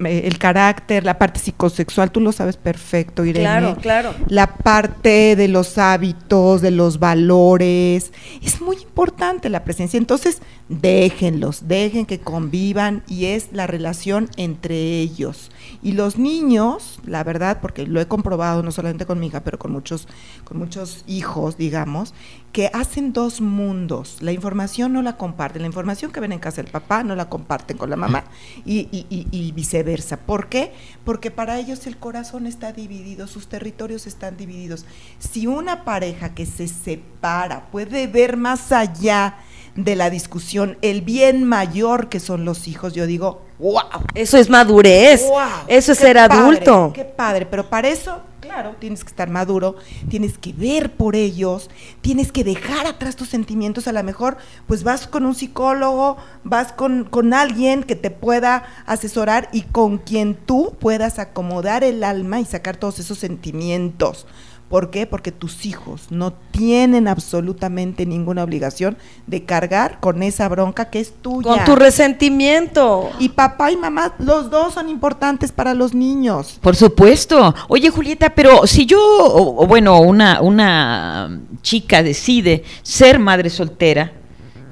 el 0.00 0.38
carácter, 0.38 1.04
la 1.04 1.18
parte 1.18 1.40
psicosexual, 1.40 2.10
tú 2.10 2.20
lo 2.20 2.32
sabes 2.32 2.56
perfecto, 2.56 3.24
Irene. 3.24 3.44
Claro, 3.44 3.76
claro. 3.80 4.14
La 4.28 4.56
parte 4.56 5.36
de 5.36 5.48
los 5.48 5.78
hábitos, 5.78 6.60
de 6.60 6.70
los 6.70 6.98
valores, 6.98 8.12
es 8.42 8.60
muy 8.60 8.76
importante 8.76 9.48
la 9.48 9.64
presencia. 9.64 9.98
Entonces, 9.98 10.42
déjenlos, 10.68 11.66
dejen 11.68 12.06
que 12.06 12.20
convivan 12.20 13.02
y 13.08 13.26
es 13.26 13.48
la 13.52 13.66
relación 13.66 14.28
entre 14.36 15.00
ellos. 15.00 15.50
Y 15.82 15.92
los 15.92 16.18
niños, 16.18 17.00
la 17.04 17.24
verdad, 17.24 17.58
porque 17.60 17.86
lo 17.86 18.00
he 18.00 18.06
comprobado 18.06 18.62
no 18.62 18.72
solamente 18.72 19.06
con 19.06 19.18
mi 19.18 19.28
hija, 19.28 19.42
pero 19.44 19.58
con 19.58 19.72
muchos, 19.72 20.08
con 20.44 20.58
muchos 20.58 21.04
hijos, 21.06 21.56
digamos, 21.56 22.14
que 22.52 22.68
hacen 22.72 23.12
dos 23.12 23.40
mundos. 23.40 24.16
La 24.20 24.32
información 24.32 24.92
no 24.92 25.02
la 25.02 25.16
comparten, 25.16 25.62
la 25.62 25.66
información 25.68 26.10
que 26.10 26.18
ven 26.18 26.32
en 26.32 26.40
casa 26.40 26.60
del 26.62 26.70
papá 26.70 27.04
no 27.04 27.14
la 27.14 27.28
comparten 27.28 27.76
con 27.76 27.90
la 27.90 27.96
mamá 27.96 28.24
y, 28.64 28.88
y- 28.90 29.06
y- 29.08 29.26
y 29.30 29.52
viceversa. 29.52 30.16
¿Por 30.16 30.48
qué? 30.48 30.72
Porque 31.04 31.30
para 31.30 31.58
ellos 31.60 31.86
el 31.86 31.96
corazón 31.96 32.46
está 32.48 32.72
dividido, 32.72 33.28
sus 33.28 33.46
territorios 33.46 34.08
están 34.08 34.36
divididos. 34.36 34.84
Si 35.20 35.46
una 35.46 35.84
pareja 35.84 36.34
que 36.34 36.44
se 36.44 36.66
separa 36.66 37.66
puede 37.70 38.06
ver 38.08 38.36
más 38.36 38.72
allá 38.72 39.36
de 39.76 39.94
la 39.94 40.10
discusión 40.10 40.76
el 40.82 41.00
bien 41.02 41.44
mayor 41.44 42.08
que 42.08 42.18
son 42.18 42.44
los 42.44 42.66
hijos, 42.66 42.92
yo 42.94 43.06
digo, 43.06 43.42
wow. 43.60 44.02
Eso 44.14 44.36
es 44.38 44.50
madurez. 44.50 45.22
Wow, 45.22 45.38
eso 45.68 45.92
es 45.92 45.98
ser 45.98 46.16
padre, 46.16 46.34
adulto. 46.40 46.90
Qué 46.92 47.04
padre, 47.04 47.46
pero 47.46 47.70
para 47.70 47.88
eso, 47.88 48.20
claro, 48.40 48.76
tienes 48.78 49.04
que 49.04 49.10
estar 49.10 49.30
maduro, 49.30 49.76
tienes 50.08 50.38
que 50.38 50.52
ver 50.52 50.92
por 50.92 51.14
ellos, 51.16 51.70
tienes 52.00 52.32
que 52.32 52.44
dejar 52.44 52.86
atrás 52.86 53.16
tus 53.16 53.28
sentimientos. 53.28 53.86
A 53.86 53.92
lo 53.92 54.02
mejor, 54.02 54.36
pues 54.66 54.82
vas 54.82 55.06
con 55.06 55.26
un 55.26 55.34
psicólogo, 55.34 56.16
vas 56.42 56.72
con, 56.72 57.04
con 57.04 57.34
alguien 57.34 57.82
que 57.82 57.96
te 57.96 58.10
pueda 58.10 58.64
asesorar 58.86 59.48
y 59.52 59.62
con 59.62 59.98
quien 59.98 60.34
tú 60.34 60.76
puedas 60.80 61.18
acomodar 61.18 61.84
el 61.84 62.02
alma 62.02 62.40
y 62.40 62.44
sacar 62.44 62.76
todos 62.76 62.98
esos 62.98 63.18
sentimientos. 63.18 64.26
¿Por 64.70 64.90
qué? 64.90 65.04
Porque 65.04 65.32
tus 65.32 65.66
hijos 65.66 66.06
no 66.10 66.32
tienen 66.32 67.08
absolutamente 67.08 68.06
ninguna 68.06 68.44
obligación 68.44 68.96
de 69.26 69.44
cargar 69.44 69.98
con 69.98 70.22
esa 70.22 70.48
bronca 70.48 70.90
que 70.90 71.00
es 71.00 71.12
tuya. 71.12 71.56
Con 71.56 71.64
tu 71.64 71.74
resentimiento. 71.74 73.10
Y 73.18 73.30
papá 73.30 73.72
y 73.72 73.76
mamá, 73.76 74.14
los 74.20 74.48
dos 74.48 74.74
son 74.74 74.88
importantes 74.88 75.50
para 75.50 75.74
los 75.74 75.92
niños. 75.92 76.60
Por 76.62 76.76
supuesto. 76.76 77.52
Oye, 77.66 77.90
Julieta, 77.90 78.32
pero 78.32 78.64
si 78.68 78.86
yo, 78.86 79.00
o, 79.00 79.60
o 79.60 79.66
bueno, 79.66 80.00
una, 80.00 80.40
una 80.40 81.40
chica 81.62 82.04
decide 82.04 82.62
ser 82.84 83.18
madre 83.18 83.50
soltera 83.50 84.12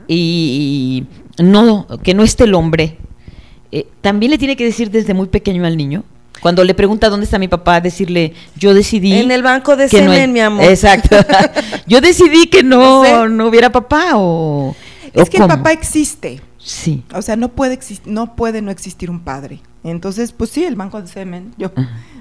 y 0.07 1.09
no, 1.39 1.89
que 2.05 2.15
no 2.15 2.23
esté 2.23 2.45
el 2.45 2.55
hombre, 2.55 2.99
eh, 3.73 3.89
también 4.01 4.31
le 4.31 4.39
tiene 4.39 4.57
que 4.57 4.65
decir 4.65 4.93
desde 4.93 5.13
muy 5.13 5.27
pequeño 5.27 5.67
al 5.67 5.77
niño. 5.77 6.05
Cuando 6.41 6.65
le 6.65 6.75
pregunta 6.75 7.09
dónde 7.09 7.25
está 7.25 7.39
mi 7.39 7.49
papá, 7.49 7.81
decirle, 7.81 8.35
yo 8.57 8.75
decidí. 8.75 9.15
En 9.15 9.31
el 9.31 9.43
banco 9.43 9.77
de 9.77 9.85
no 9.85 9.89
semen, 9.91 10.21
es- 10.21 10.29
mi 10.29 10.41
amor. 10.41 10.65
Exacto. 10.65 11.17
yo 11.87 12.01
decidí 12.01 12.47
que 12.47 12.63
no, 12.63 13.03
sé. 13.05 13.29
no 13.29 13.47
hubiera 13.49 13.71
papá 13.73 14.13
o. 14.15 14.75
Es 15.13 15.23
o 15.23 15.31
que 15.31 15.39
el 15.39 15.47
papá 15.47 15.73
existe. 15.73 16.41
Sí. 16.59 17.03
O 17.15 17.23
sea, 17.23 17.37
no 17.37 17.49
puede, 17.49 17.79
no 18.05 18.37
puede 18.37 18.61
no 18.63 18.71
existir 18.71 19.11
un 19.11 19.21
padre. 19.21 19.61
Entonces, 19.85 20.33
pues 20.33 20.51
sí, 20.51 20.65
el 20.65 20.77
banco 20.77 21.01
de 21.01 21.09
semen. 21.09 21.55
Yo, 21.57 21.71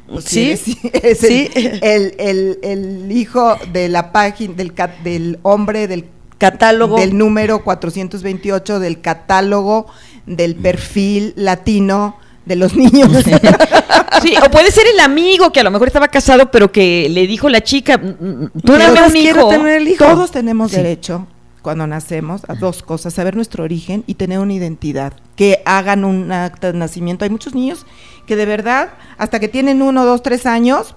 pues 0.07 0.25
Sí, 0.25 0.51
es, 0.51 0.63
es 1.03 1.17
sí. 1.19 1.49
El, 1.81 2.15
el, 2.17 2.59
el- 2.63 3.11
hijo 3.11 3.57
de 3.73 3.89
la 3.89 4.11
página, 4.11 4.53
del, 4.53 4.73
del 5.03 5.39
hombre 5.43 5.87
del 5.87 6.05
Catálogo. 6.37 6.97
del 6.99 7.17
número 7.17 7.63
428 7.63 8.79
del 8.79 9.01
catálogo 9.01 9.87
del 10.27 10.55
perfil 10.55 11.33
latino 11.35 12.15
de 12.45 12.55
los 12.57 12.75
niños. 12.75 13.11
Sí, 14.21 14.33
o 14.43 14.49
puede 14.51 14.71
ser 14.71 14.85
el 14.93 14.99
amigo 14.99 15.51
que 15.51 15.59
a 15.59 15.63
lo 15.63 15.71
mejor 15.71 15.87
estaba 15.87 16.07
casado, 16.07 16.49
pero 16.51 16.71
que 16.71 17.07
le 17.09 17.27
dijo 17.27 17.49
la 17.49 17.61
chica, 17.61 17.97
"Mm, 17.97 18.07
mm, 18.43 18.49
tú 18.63 18.73
Pero 18.73 18.77
dame 18.93 19.07
un 19.07 19.11
quiero 19.13 19.39
hijo. 19.41 19.49
tener 19.49 19.77
el 19.81 19.87
hijo. 19.87 20.05
Todos 20.05 20.31
tenemos 20.31 20.71
Sí. 20.71 20.77
derecho, 20.77 21.27
cuando 21.61 21.85
nacemos, 21.87 22.41
a 22.47 22.55
dos 22.55 22.81
cosas, 22.83 23.13
saber 23.13 23.35
nuestro 23.35 23.63
origen 23.63 24.03
y 24.07 24.13
tener 24.15 24.39
una 24.39 24.53
identidad, 24.53 25.13
que 25.35 25.61
hagan 25.65 26.05
un 26.05 26.31
acta 26.31 26.71
de 26.71 26.77
nacimiento. 26.77 27.25
Hay 27.25 27.29
muchos 27.31 27.53
niños 27.53 27.85
que 28.25 28.35
de 28.35 28.45
verdad, 28.45 28.89
hasta 29.17 29.39
que 29.39 29.47
tienen 29.47 29.81
uno, 29.81 30.05
dos, 30.05 30.21
tres 30.23 30.45
años, 30.45 30.95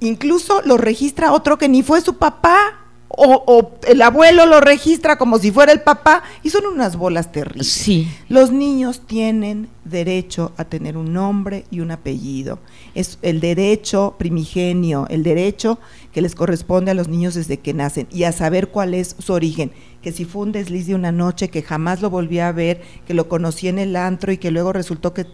incluso 0.00 0.60
lo 0.64 0.76
registra 0.76 1.32
otro 1.32 1.58
que 1.58 1.68
ni 1.68 1.82
fue 1.82 2.00
su 2.00 2.16
papá 2.18 2.83
o, 3.16 3.44
o 3.46 3.72
el 3.86 4.02
abuelo 4.02 4.46
lo 4.46 4.60
registra 4.60 5.16
como 5.16 5.38
si 5.38 5.50
fuera 5.50 5.72
el 5.72 5.80
papá 5.80 6.22
y 6.42 6.50
son 6.50 6.66
unas 6.66 6.96
bolas 6.96 7.32
terribles. 7.32 7.68
Sí. 7.68 8.08
Los 8.28 8.50
niños 8.52 9.02
tienen 9.06 9.68
derecho 9.84 10.52
a 10.56 10.64
tener 10.64 10.96
un 10.96 11.12
nombre 11.12 11.64
y 11.70 11.80
un 11.80 11.90
apellido. 11.90 12.58
Es 12.94 13.18
el 13.22 13.40
derecho 13.40 14.14
primigenio, 14.18 15.06
el 15.10 15.22
derecho 15.22 15.78
que 16.12 16.22
les 16.22 16.34
corresponde 16.34 16.90
a 16.90 16.94
los 16.94 17.08
niños 17.08 17.34
desde 17.34 17.58
que 17.58 17.74
nacen 17.74 18.06
y 18.10 18.24
a 18.24 18.32
saber 18.32 18.68
cuál 18.68 18.94
es 18.94 19.16
su 19.18 19.32
origen. 19.32 19.72
Que 20.02 20.12
si 20.12 20.24
fue 20.24 20.42
un 20.42 20.52
desliz 20.52 20.86
de 20.86 20.94
una 20.94 21.12
noche, 21.12 21.48
que 21.48 21.62
jamás 21.62 22.02
lo 22.02 22.10
volví 22.10 22.38
a 22.38 22.52
ver, 22.52 22.82
que 23.06 23.14
lo 23.14 23.28
conocí 23.28 23.68
en 23.68 23.78
el 23.78 23.96
antro 23.96 24.32
y 24.32 24.38
que 24.38 24.50
luego 24.50 24.72
resultó 24.72 25.14
que... 25.14 25.26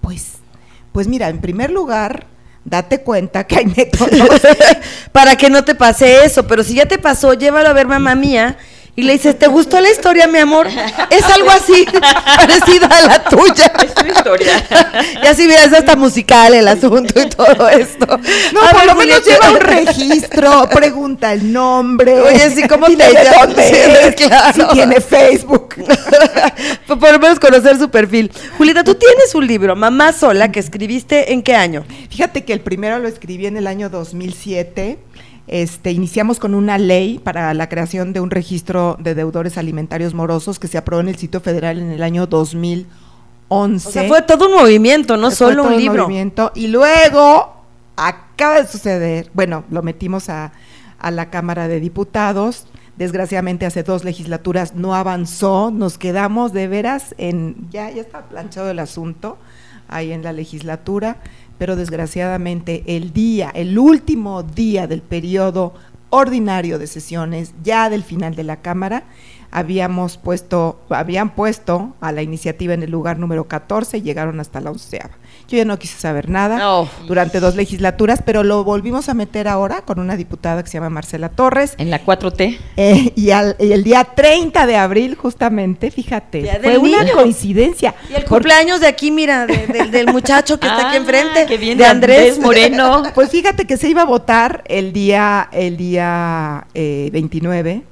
Pues, 0.00 0.38
pues 0.92 1.08
mira, 1.08 1.28
en 1.28 1.40
primer 1.40 1.70
lugar, 1.70 2.26
date 2.64 3.02
cuenta 3.02 3.46
que 3.46 3.64
me 3.64 3.90
conoces. 3.90 4.56
para 5.12 5.36
que 5.36 5.50
no 5.50 5.64
te 5.64 5.74
pase 5.74 6.24
eso, 6.24 6.46
pero 6.46 6.62
si 6.62 6.74
ya 6.74 6.86
te 6.86 6.98
pasó, 6.98 7.34
llévalo 7.34 7.68
a 7.68 7.72
ver 7.72 7.86
mamá 7.86 8.14
mía 8.14 8.56
y 9.00 9.02
le 9.02 9.14
dices, 9.14 9.38
¿te 9.38 9.46
gustó 9.46 9.80
la 9.80 9.90
historia, 9.90 10.26
mi 10.26 10.38
amor? 10.38 10.68
Es 11.08 11.24
algo 11.24 11.50
así, 11.50 11.86
parecido 12.36 12.86
a 12.90 13.00
la 13.00 13.24
tuya. 13.24 13.72
Es 13.82 13.94
tu 13.94 14.06
historia. 14.06 14.62
y 15.22 15.26
así 15.26 15.46
miras 15.46 15.72
hasta 15.72 15.96
musical 15.96 16.52
el 16.52 16.68
asunto 16.68 17.18
y 17.18 17.26
todo 17.30 17.66
esto. 17.70 18.06
No, 18.52 18.60
A 18.60 18.70
por 18.70 18.80
ver, 18.80 18.86
lo 18.88 18.94
menos 18.96 19.24
lleva 19.24 19.52
un 19.52 19.60
registro, 19.60 20.68
pregunta 20.68 21.32
el 21.32 21.50
nombre. 21.50 22.20
Oye, 22.20 22.50
sí, 22.50 22.68
¿cómo 22.68 22.88
te 22.88 22.96
llamas? 22.96 23.54
Sí, 23.56 24.14
claro. 24.16 24.54
Si 24.54 24.74
tiene 24.74 25.00
Facebook. 25.00 25.76
por 26.86 26.98
por 26.98 27.12
lo 27.12 27.18
menos 27.18 27.40
conocer 27.40 27.78
su 27.78 27.88
perfil. 27.88 28.30
Julieta, 28.58 28.84
tú 28.84 28.96
tienes 28.96 29.34
un 29.34 29.46
libro, 29.46 29.74
Mamá 29.76 30.12
Sola, 30.12 30.52
que 30.52 30.60
escribiste 30.60 31.32
en 31.32 31.42
qué 31.42 31.54
año? 31.54 31.86
Fíjate 32.10 32.44
que 32.44 32.52
el 32.52 32.60
primero 32.60 32.98
lo 32.98 33.08
escribí 33.08 33.46
en 33.46 33.56
el 33.56 33.66
año 33.66 33.88
2007. 33.88 34.98
Este, 35.52 35.90
iniciamos 35.90 36.38
con 36.38 36.54
una 36.54 36.78
ley 36.78 37.18
para 37.18 37.52
la 37.54 37.68
creación 37.68 38.12
de 38.12 38.20
un 38.20 38.30
registro 38.30 38.96
de 39.00 39.16
deudores 39.16 39.58
alimentarios 39.58 40.14
morosos 40.14 40.60
que 40.60 40.68
se 40.68 40.78
aprobó 40.78 41.00
en 41.00 41.08
el 41.08 41.16
sitio 41.16 41.40
federal 41.40 41.80
en 41.80 41.90
el 41.90 42.04
año 42.04 42.28
2011. 42.28 43.88
O 43.88 43.90
sea, 43.90 44.06
fue 44.06 44.22
todo 44.22 44.46
un 44.46 44.54
movimiento, 44.54 45.16
no 45.16 45.26
Fue 45.26 45.36
solo 45.36 45.64
todo 45.64 45.72
un 45.72 45.76
libro. 45.76 46.04
movimiento. 46.04 46.52
Y 46.54 46.68
luego 46.68 47.52
acaba 47.96 48.62
de 48.62 48.68
suceder, 48.68 49.28
bueno, 49.34 49.64
lo 49.70 49.82
metimos 49.82 50.28
a, 50.28 50.52
a 51.00 51.10
la 51.10 51.30
Cámara 51.30 51.66
de 51.66 51.80
Diputados. 51.80 52.68
Desgraciadamente 52.96 53.66
hace 53.66 53.82
dos 53.82 54.04
legislaturas 54.04 54.76
no 54.76 54.94
avanzó, 54.94 55.72
nos 55.72 55.98
quedamos 55.98 56.52
de 56.52 56.68
veras 56.68 57.16
en, 57.18 57.56
ya, 57.72 57.90
ya 57.90 58.02
está 58.02 58.22
planchado 58.26 58.70
el 58.70 58.78
asunto 58.78 59.36
ahí 59.88 60.12
en 60.12 60.22
la 60.22 60.32
legislatura, 60.32 61.16
pero 61.60 61.76
desgraciadamente 61.76 62.84
el 62.86 63.12
día, 63.12 63.50
el 63.54 63.78
último 63.78 64.42
día 64.42 64.86
del 64.86 65.02
periodo 65.02 65.74
ordinario 66.08 66.78
de 66.78 66.86
sesiones, 66.86 67.52
ya 67.62 67.90
del 67.90 68.02
final 68.02 68.34
de 68.34 68.44
la 68.44 68.62
Cámara, 68.62 69.04
habíamos 69.52 70.16
puesto, 70.16 70.80
habían 70.90 71.30
puesto 71.30 71.94
a 72.00 72.12
la 72.12 72.22
iniciativa 72.22 72.74
en 72.74 72.82
el 72.82 72.90
lugar 72.90 73.18
número 73.18 73.44
14 73.48 73.98
y 73.98 74.02
llegaron 74.02 74.40
hasta 74.40 74.60
la 74.60 74.70
onceava. 74.70 75.10
Yo 75.48 75.56
ya 75.58 75.64
no 75.64 75.78
quise 75.78 75.98
saber 75.98 76.28
nada 76.28 76.58
No. 76.58 76.88
durante 77.08 77.40
dos 77.40 77.56
legislaturas, 77.56 78.22
pero 78.24 78.44
lo 78.44 78.62
volvimos 78.62 79.08
a 79.08 79.14
meter 79.14 79.48
ahora 79.48 79.80
con 79.82 79.98
una 79.98 80.16
diputada 80.16 80.62
que 80.62 80.68
se 80.68 80.74
llama 80.74 80.90
Marcela 80.90 81.28
Torres. 81.30 81.74
En 81.78 81.90
la 81.90 81.98
4T. 82.04 82.58
eh, 82.76 83.12
y, 83.16 83.30
al- 83.30 83.56
y 83.58 83.72
el 83.72 83.82
día 83.82 84.04
30 84.04 84.66
de 84.66 84.76
abril, 84.76 85.16
justamente, 85.16 85.90
fíjate, 85.90 86.60
fue 86.62 86.78
una 86.78 87.02
niño. 87.02 87.14
coincidencia. 87.14 87.94
Y 88.08 88.14
el 88.14 88.22
Por- 88.22 88.38
cumpleaños 88.38 88.80
de 88.80 88.86
aquí, 88.86 89.10
mira, 89.10 89.46
de- 89.46 89.66
del- 89.66 89.90
del 89.90 90.06
muchacho 90.12 90.60
que 90.60 90.66
está 90.68 90.88
aquí 90.88 90.96
Ah, 90.96 91.00
enfrente, 91.00 91.46
de 91.76 91.84
Andrés 91.84 92.38
Moreno. 92.38 93.02
Pues 93.14 93.30
fíjate 93.30 93.66
que 93.66 93.76
se 93.76 93.88
iba 93.88 94.02
a 94.02 94.06
votar 94.06 94.62
el 94.66 94.92
día, 94.92 95.48
el 95.52 95.76
día 95.76 96.66
eh, 96.74 97.10
29, 97.12 97.82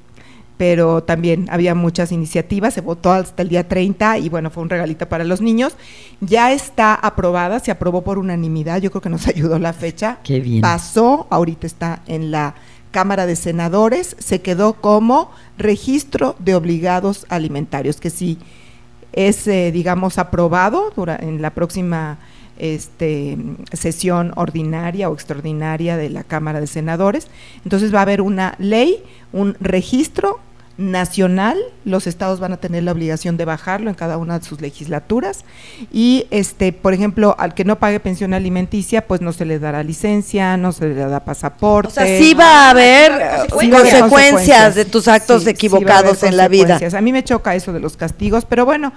pero 0.59 1.01
también 1.01 1.47
había 1.49 1.73
muchas 1.73 2.11
iniciativas, 2.11 2.73
se 2.73 2.81
votó 2.81 3.13
hasta 3.13 3.43
el 3.43 3.47
día 3.47 3.69
30 3.69 4.17
y 4.17 4.27
bueno, 4.27 4.49
fue 4.49 4.61
un 4.61 4.69
regalito 4.69 5.07
para 5.07 5.23
los 5.23 5.39
niños. 5.39 5.71
Ya 6.19 6.51
está 6.51 6.93
aprobada, 6.95 7.61
se 7.61 7.71
aprobó 7.71 8.01
por 8.01 8.17
unanimidad, 8.17 8.81
yo 8.81 8.91
creo 8.91 9.01
que 9.01 9.09
nos 9.09 9.25
ayudó 9.29 9.57
la 9.57 9.71
fecha. 9.71 10.17
Qué 10.21 10.41
bien. 10.41 10.59
Pasó, 10.59 11.27
ahorita 11.29 11.65
está 11.65 12.01
en 12.07 12.31
la 12.31 12.55
Cámara 12.91 13.25
de 13.25 13.37
Senadores, 13.37 14.17
se 14.19 14.41
quedó 14.41 14.73
como 14.73 15.31
registro 15.57 16.35
de 16.39 16.55
obligados 16.55 17.25
alimentarios, 17.29 18.01
que 18.01 18.09
sí 18.09 18.37
es, 19.13 19.47
eh, 19.47 19.71
digamos, 19.71 20.17
aprobado 20.17 20.91
en 21.21 21.41
la 21.41 21.51
próxima 21.51 22.17
este, 22.57 23.37
sesión 23.71 24.33
ordinaria 24.35 25.09
o 25.09 25.13
extraordinaria 25.13 25.95
de 25.95 26.09
la 26.09 26.25
Cámara 26.25 26.59
de 26.59 26.67
Senadores. 26.67 27.29
Entonces 27.63 27.95
va 27.95 27.99
a 27.99 28.01
haber 28.01 28.19
una 28.19 28.55
ley, 28.59 29.01
un 29.31 29.55
registro 29.61 30.41
nacional, 30.79 31.57
los 31.83 32.07
estados 32.07 32.39
van 32.39 32.53
a 32.53 32.57
tener 32.57 32.83
la 32.83 32.93
obligación 32.93 33.35
de 33.35 33.43
bajarlo 33.43 33.89
en 33.89 33.95
cada 33.95 34.17
una 34.17 34.39
de 34.39 34.45
sus 34.45 34.61
legislaturas 34.61 35.43
y 35.91 36.25
este, 36.31 36.71
por 36.71 36.93
ejemplo, 36.93 37.35
al 37.37 37.53
que 37.53 37.65
no 37.65 37.77
pague 37.79 37.99
pensión 37.99 38.33
alimenticia, 38.33 39.05
pues 39.05 39.19
no 39.19 39.33
se 39.33 39.43
le 39.43 39.59
dará 39.59 39.83
licencia, 39.83 40.55
no 40.55 40.71
se 40.71 40.87
le 40.87 40.95
da 40.95 41.19
pasaporte. 41.25 41.89
O 41.89 41.93
sea, 41.93 42.05
sí 42.05 42.33
va 42.33 42.67
a 42.67 42.69
haber 42.71 43.11
eh, 43.11 43.69
consecuencias 43.69 44.75
de 44.75 44.85
tus 44.85 45.07
actos 45.09 45.43
Sí, 45.43 45.49
equivocados 45.49 46.23
en 46.23 46.37
la 46.37 46.47
vida. 46.47 46.79
A 46.97 47.01
mí 47.01 47.11
me 47.11 47.23
choca 47.23 47.55
eso 47.55 47.73
de 47.73 47.81
los 47.81 47.97
castigos, 47.97 48.45
pero 48.45 48.65
bueno, 48.65 48.93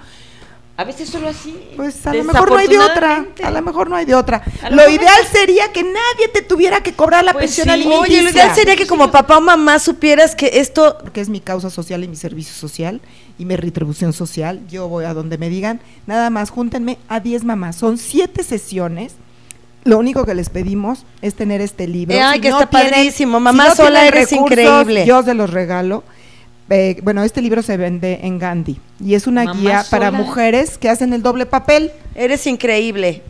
A 0.75 0.85
veces 0.85 1.07
solo 1.07 1.27
así. 1.29 1.55
pues 1.75 2.05
a 2.07 2.13
lo 2.15 2.23
mejor 2.23 2.49
no 2.49 2.57
hay 2.57 2.67
de 2.67 2.79
otra. 2.79 3.25
A 3.43 3.51
lo 3.51 3.61
mejor 3.61 3.89
no 3.91 3.95
hay 3.95 4.05
de 4.05 4.15
otra. 4.15 4.41
Lo 4.71 4.89
ideal 4.89 5.21
sería 5.31 5.71
que 5.71 5.83
nadie 5.83 6.27
te 6.33 6.41
tuviera 6.41 6.81
que 6.81 6.93
cobrar 6.93 7.23
la 7.23 7.33
Pues 7.33 7.45
pensión 7.45 7.65
sí. 7.65 7.71
alimenticia. 7.73 8.01
Oye, 8.17 8.21
lo 8.23 8.29
ideal 8.31 8.55
sería 8.55 8.75
que 8.75 8.87
como 8.87 9.11
papá 9.11 9.37
o 9.37 9.41
mamá 9.41 9.77
supieras 9.77 10.35
que 10.35 10.49
esto 10.55 10.97
porque 10.99 11.21
es 11.21 11.29
mi 11.29 11.41
causa 11.41 11.69
social 11.69 12.03
y 12.03 12.07
mi 12.07 12.15
servicio 12.15 12.55
social 12.55 13.01
y 13.37 13.45
mi 13.45 13.55
retribución 13.55 14.13
social. 14.13 14.61
Yo 14.67 14.87
voy 14.87 15.05
a 15.05 15.13
donde 15.13 15.37
me 15.37 15.47
digan, 15.49 15.79
nada 16.07 16.31
más, 16.31 16.49
júntenme 16.49 16.97
a 17.07 17.19
10 17.19 17.43
mamás. 17.43 17.75
Son 17.75 17.99
siete 17.99 18.43
sesiones. 18.43 19.13
Lo 19.85 19.99
único 19.99 20.25
que 20.25 20.33
les 20.33 20.49
pedimos 20.49 21.05
es 21.21 21.35
tener 21.35 21.59
este 21.61 21.87
libro. 21.87 22.15
Eh, 22.15 22.21
ay, 22.21 22.39
que 22.39 22.47
está 22.47 22.65
tienen- 22.67 22.91
padrísimo. 22.91 23.39
Mamá 23.39 23.75
sola, 23.75 24.07
eres 24.07 24.31
increíble. 24.31 25.05
Yo 25.05 25.21
se 25.21 25.33
los 25.35 25.49
regalo. 25.51 26.03
Eh, 26.69 26.99
bueno, 27.03 27.23
este 27.23 27.41
libro 27.41 27.61
se 27.61 27.77
vende 27.77 28.19
en 28.23 28.39
Gandhi 28.39 28.79
y 29.03 29.15
es 29.15 29.27
una 29.27 29.43
Mamá 29.43 29.59
guía 29.59 29.85
para 29.91 30.07
sola. 30.07 30.17
mujeres 30.23 30.77
que 30.77 30.89
hacen 30.89 31.13
el 31.13 31.21
doble 31.21 31.45
papel. 31.45 31.91
eres 32.15 32.47
increíble. 32.47 33.21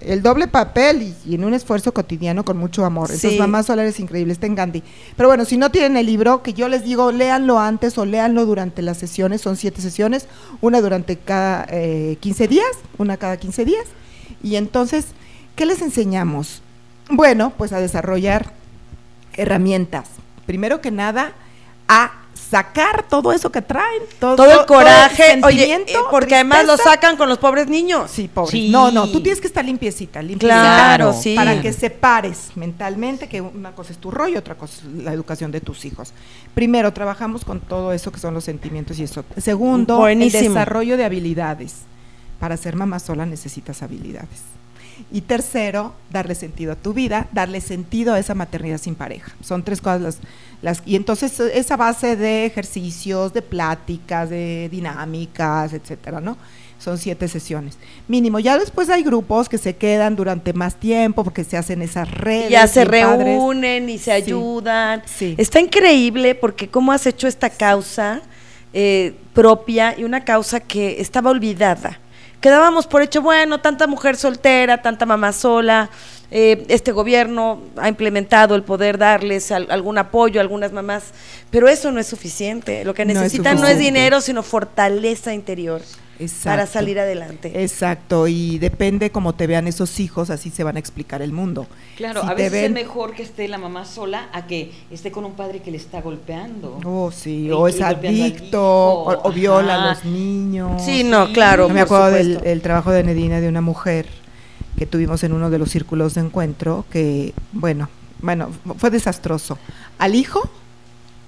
El 0.00 0.22
doble 0.22 0.46
papel 0.46 1.02
y, 1.02 1.14
y 1.30 1.34
en 1.34 1.44
un 1.44 1.54
esfuerzo 1.54 1.92
cotidiano 1.92 2.44
con 2.44 2.56
mucho 2.58 2.84
amor. 2.84 3.06
Entonces, 3.10 3.32
Sí. 3.32 3.38
Mamá 3.38 3.62
Solar 3.64 3.86
es 3.86 3.98
increíble, 3.98 4.32
está 4.32 4.46
en 4.46 4.54
Gandhi. 4.54 4.82
Pero 5.16 5.28
bueno, 5.28 5.44
si 5.46 5.56
no 5.56 5.70
tienen 5.70 5.96
el 5.96 6.06
libro, 6.06 6.42
que 6.42 6.52
yo 6.52 6.68
les 6.68 6.84
digo, 6.84 7.10
léanlo 7.12 7.58
antes 7.58 7.96
o 7.98 8.04
léanlo 8.04 8.44
durante 8.46 8.82
las 8.82 8.98
sesiones, 8.98 9.40
son 9.40 9.56
siete 9.56 9.80
sesiones, 9.80 10.28
una 10.60 10.80
durante 10.80 11.16
cada 11.16 11.66
eh, 11.70 12.18
15 12.20 12.46
días, 12.46 12.66
una 12.98 13.16
cada 13.16 13.36
15 13.38 13.64
días. 13.64 13.84
Y 14.42 14.56
entonces, 14.56 15.06
¿qué 15.56 15.66
les 15.66 15.80
enseñamos? 15.82 16.62
Bueno, 17.10 17.52
pues 17.56 17.72
a 17.72 17.80
desarrollar 17.80 18.52
herramientas. 19.34 20.08
Primero 20.44 20.80
que 20.80 20.90
nada, 20.90 21.32
a 21.88 22.12
sacar 22.36 23.04
todo 23.08 23.32
eso 23.32 23.50
que 23.50 23.62
traen, 23.62 24.02
todo, 24.20 24.36
Todo 24.36 24.60
el 24.60 24.66
coraje, 24.66 25.40
oye, 25.42 25.66
sentimiento, 25.66 25.92
eh, 25.92 26.04
porque 26.10 26.34
además 26.34 26.66
lo 26.66 26.76
sacan 26.76 27.16
con 27.16 27.28
los 27.28 27.38
pobres 27.38 27.68
niños. 27.68 28.10
Sí, 28.10 28.28
pobre. 28.28 28.50
Sí. 28.50 28.68
No, 28.68 28.90
no, 28.90 29.10
tú 29.10 29.22
tienes 29.22 29.40
que 29.40 29.46
estar 29.46 29.64
limpiecita, 29.64 30.22
limpiecita. 30.22 30.54
Claro, 30.54 31.12
sí. 31.12 31.34
Para 31.34 31.60
que 31.60 31.72
separes 31.72 32.50
mentalmente 32.54 33.28
que 33.28 33.40
una 33.40 33.72
cosa 33.72 33.92
es 33.92 33.98
tu 33.98 34.10
rollo, 34.10 34.38
otra 34.38 34.54
cosa 34.54 34.74
es 34.78 35.04
la 35.04 35.12
educación 35.12 35.50
de 35.50 35.60
tus 35.60 35.84
hijos. 35.84 36.12
Primero, 36.54 36.92
trabajamos 36.92 37.44
con 37.44 37.60
todo 37.60 37.92
eso 37.92 38.12
que 38.12 38.20
son 38.20 38.34
los 38.34 38.44
sentimientos 38.44 38.98
y 38.98 39.04
eso. 39.04 39.24
Segundo, 39.36 39.98
Buenísimo. 39.98 40.42
el 40.42 40.48
desarrollo 40.48 40.96
de 40.96 41.04
habilidades. 41.04 41.82
Para 42.38 42.56
ser 42.56 42.76
mamá 42.76 42.98
sola 42.98 43.24
necesitas 43.24 43.82
habilidades. 43.82 44.42
Y 45.12 45.20
tercero, 45.22 45.92
darle 46.10 46.34
sentido 46.34 46.72
a 46.72 46.76
tu 46.76 46.92
vida, 46.94 47.28
darle 47.32 47.60
sentido 47.60 48.14
a 48.14 48.18
esa 48.18 48.34
maternidad 48.34 48.78
sin 48.78 48.94
pareja. 48.94 49.32
Son 49.42 49.62
tres 49.62 49.80
cosas 49.80 50.00
las, 50.00 50.18
las 50.62 50.82
y 50.86 50.96
entonces 50.96 51.38
esa 51.40 51.76
base 51.76 52.16
de 52.16 52.46
ejercicios, 52.46 53.32
de 53.32 53.42
pláticas, 53.42 54.30
de 54.30 54.68
dinámicas, 54.70 55.72
etcétera, 55.72 56.20
¿no? 56.20 56.36
Son 56.78 56.98
siete 56.98 57.26
sesiones. 57.28 57.78
Mínimo. 58.06 58.38
Ya 58.38 58.58
después 58.58 58.90
hay 58.90 59.02
grupos 59.02 59.48
que 59.48 59.56
se 59.58 59.76
quedan 59.76 60.14
durante 60.14 60.52
más 60.52 60.76
tiempo 60.76 61.24
porque 61.24 61.42
se 61.42 61.56
hacen 61.56 61.80
esas 61.82 62.10
redes. 62.10 62.50
Y 62.50 62.52
ya 62.52 62.66
se 62.66 62.84
padres. 62.86 63.24
reúnen 63.26 63.88
y 63.88 63.98
se 63.98 64.04
Sí. 64.04 64.10
ayudan. 64.10 65.02
Sí. 65.06 65.34
Está 65.38 65.58
increíble 65.60 66.34
porque 66.34 66.68
cómo 66.68 66.92
has 66.92 67.06
hecho 67.06 67.28
esta 67.28 67.48
causa 67.50 68.20
eh, 68.74 69.14
propia 69.32 69.98
y 69.98 70.04
una 70.04 70.24
causa 70.24 70.60
que 70.60 71.00
estaba 71.00 71.30
olvidada. 71.30 71.98
Quedábamos 72.46 72.86
por 72.86 73.02
hecho, 73.02 73.22
bueno, 73.22 73.58
tanta 73.58 73.88
mujer 73.88 74.14
soltera, 74.14 74.80
tanta 74.80 75.04
mamá 75.04 75.32
sola, 75.32 75.90
eh, 76.30 76.64
este 76.68 76.92
gobierno 76.92 77.60
ha 77.76 77.88
implementado 77.88 78.54
el 78.54 78.62
poder 78.62 78.98
darles 78.98 79.50
al- 79.50 79.66
algún 79.68 79.98
apoyo 79.98 80.38
a 80.38 80.42
algunas 80.42 80.70
mamás, 80.70 81.06
pero 81.50 81.66
eso 81.68 81.90
no 81.90 81.98
es 81.98 82.06
suficiente. 82.06 82.84
Lo 82.84 82.94
que 82.94 83.04
No 83.04 83.14
es 83.14 83.18
necesitan 83.18 83.60
no 83.60 83.66
es 83.66 83.78
dinero, 83.80 84.20
sino 84.20 84.44
fortaleza 84.44 85.34
interior. 85.34 85.80
Para 86.16 86.24
Exacto. 86.62 86.72
salir 86.72 86.98
adelante. 86.98 87.62
Exacto, 87.62 88.26
y 88.28 88.58
depende 88.58 89.10
cómo 89.10 89.34
te 89.34 89.46
vean 89.46 89.66
esos 89.68 90.00
hijos, 90.00 90.30
así 90.30 90.50
se 90.50 90.64
van 90.64 90.76
a 90.76 90.78
explicar 90.78 91.20
el 91.22 91.32
mundo. 91.32 91.66
Claro, 91.96 92.22
Si 92.22 92.28
a 92.28 92.34
veces 92.34 92.64
es 92.64 92.70
mejor 92.70 93.14
que 93.14 93.22
esté 93.22 93.48
la 93.48 93.58
mamá 93.58 93.84
sola 93.84 94.28
a 94.32 94.46
que 94.46 94.72
esté 94.90 95.10
con 95.10 95.24
un 95.24 95.32
padre 95.34 95.60
que 95.60 95.70
le 95.70 95.76
está 95.76 96.00
golpeando. 96.00 96.80
Oh, 96.84 97.10
sí, 97.10 97.46
Y- 97.46 97.50
o 97.50 97.68
es 97.68 97.80
adicto, 97.80 98.62
o, 98.62 99.28
o 99.28 99.32
viola 99.32 99.82
a 99.82 99.86
los 99.94 100.04
niños. 100.04 100.82
Sí, 100.82 101.04
no, 101.04 101.32
claro. 101.32 101.68
Me 101.68 101.80
acuerdo 101.80 102.10
del 102.10 102.40
el 102.44 102.60
trabajo 102.62 102.90
de 102.90 103.04
Nedina 103.04 103.40
de 103.40 103.48
una 103.48 103.60
mujer 103.60 104.06
que 104.78 104.86
tuvimos 104.86 105.22
en 105.24 105.32
uno 105.32 105.50
de 105.50 105.58
los 105.58 105.70
círculos 105.70 106.14
de 106.14 106.20
encuentro 106.22 106.84
que, 106.90 107.32
bueno, 107.52 107.88
bueno, 108.20 108.50
fue 108.78 108.90
desastroso. 108.90 109.58
Al 109.98 110.14
hijo, 110.14 110.48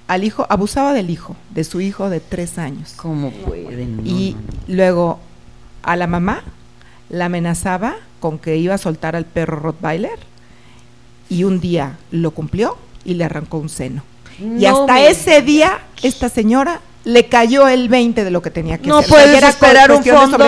al 0.09 0.25
hijo, 0.25 0.47
abusaba 0.49 0.93
del 0.95 1.11
hijo, 1.11 1.37
de 1.51 1.65
su 1.65 1.81
hijo 1.81 2.11
de 2.11 2.21
tres 2.21 2.59
años. 2.59 2.95
¿Cómo 2.97 3.31
pueden? 3.31 4.03
y 4.07 4.33
No, 4.33 4.41
no, 4.41 4.47
no. 4.69 4.75
luego 4.75 5.21
a 5.83 5.97
la 5.97 6.07
mamá 6.07 6.43
la 7.11 7.27
amenazaba 7.27 7.95
con 8.21 8.39
que 8.39 8.57
iba 8.57 8.75
a 8.75 8.79
soltar 8.79 9.15
al 9.17 9.25
perro 9.27 9.61
Rottweiler 9.61 10.19
y 11.29 11.45
un 11.45 11.61
día 11.61 11.99
lo 12.11 12.31
cumplió 12.33 12.77
y 13.05 13.15
le 13.15 13.25
arrancó 13.25 13.59
un 13.59 13.69
seno. 13.69 14.03
y 14.41 14.45
No 14.45 14.81
hasta 14.83 15.01
ese 15.03 15.43
día 15.43 15.79
esta 16.03 16.29
señora 16.29 16.81
le 17.05 17.27
cayó 17.29 17.69
el 17.69 17.89
20 17.89 18.25
de 18.25 18.31
lo 18.31 18.43
que 18.43 18.51
tenía 18.51 18.77
que 18.79 18.89
No 18.89 18.99
hacer. 18.99 19.11
puedes 19.11 19.33
Y 19.35 19.37
era 19.37 19.49
esperar 19.49 19.91
un 19.93 20.03
fondo. 20.05 20.45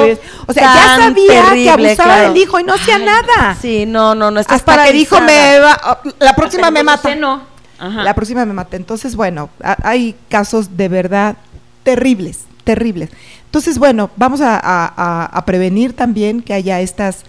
O 0.46 0.52
sea, 0.52 0.74
ya 0.74 0.96
sabía 1.04 1.52
que 1.54 1.70
abusaba 1.70 2.14
claro. 2.16 2.28
del 2.32 2.42
hijo 2.42 2.60
y 2.60 2.64
no 2.64 2.74
hacía 2.74 2.98
nada. 2.98 3.56
Sí, 3.60 3.86
no, 3.86 4.14
no, 4.14 4.30
no 4.30 4.40
estás 4.40 4.56
hasta 4.56 4.84
que 4.84 4.92
dijo 4.92 5.16
paralizada. 5.16 5.54
me 5.54 5.60
va, 5.60 6.00
la 6.18 6.34
próxima 6.34 6.70
me 6.70 6.82
mata. 6.82 7.14
no. 7.14 7.49
Ajá. 7.80 8.04
La 8.04 8.14
próxima 8.14 8.44
me 8.46 8.52
mata. 8.52 8.76
Entonces, 8.76 9.16
bueno, 9.16 9.50
a- 9.62 9.76
hay 9.88 10.14
casos 10.28 10.76
de 10.76 10.88
verdad 10.88 11.36
terribles, 11.82 12.40
terribles. 12.64 13.10
Entonces, 13.46 13.78
bueno, 13.78 14.10
vamos 14.16 14.40
a, 14.40 14.54
a- 14.56 14.92
a- 14.96 15.24
a 15.26 15.44
prevenir 15.44 15.92
también 15.94 16.42
que 16.42 16.52
haya 16.54 16.80
estas, 16.80 17.24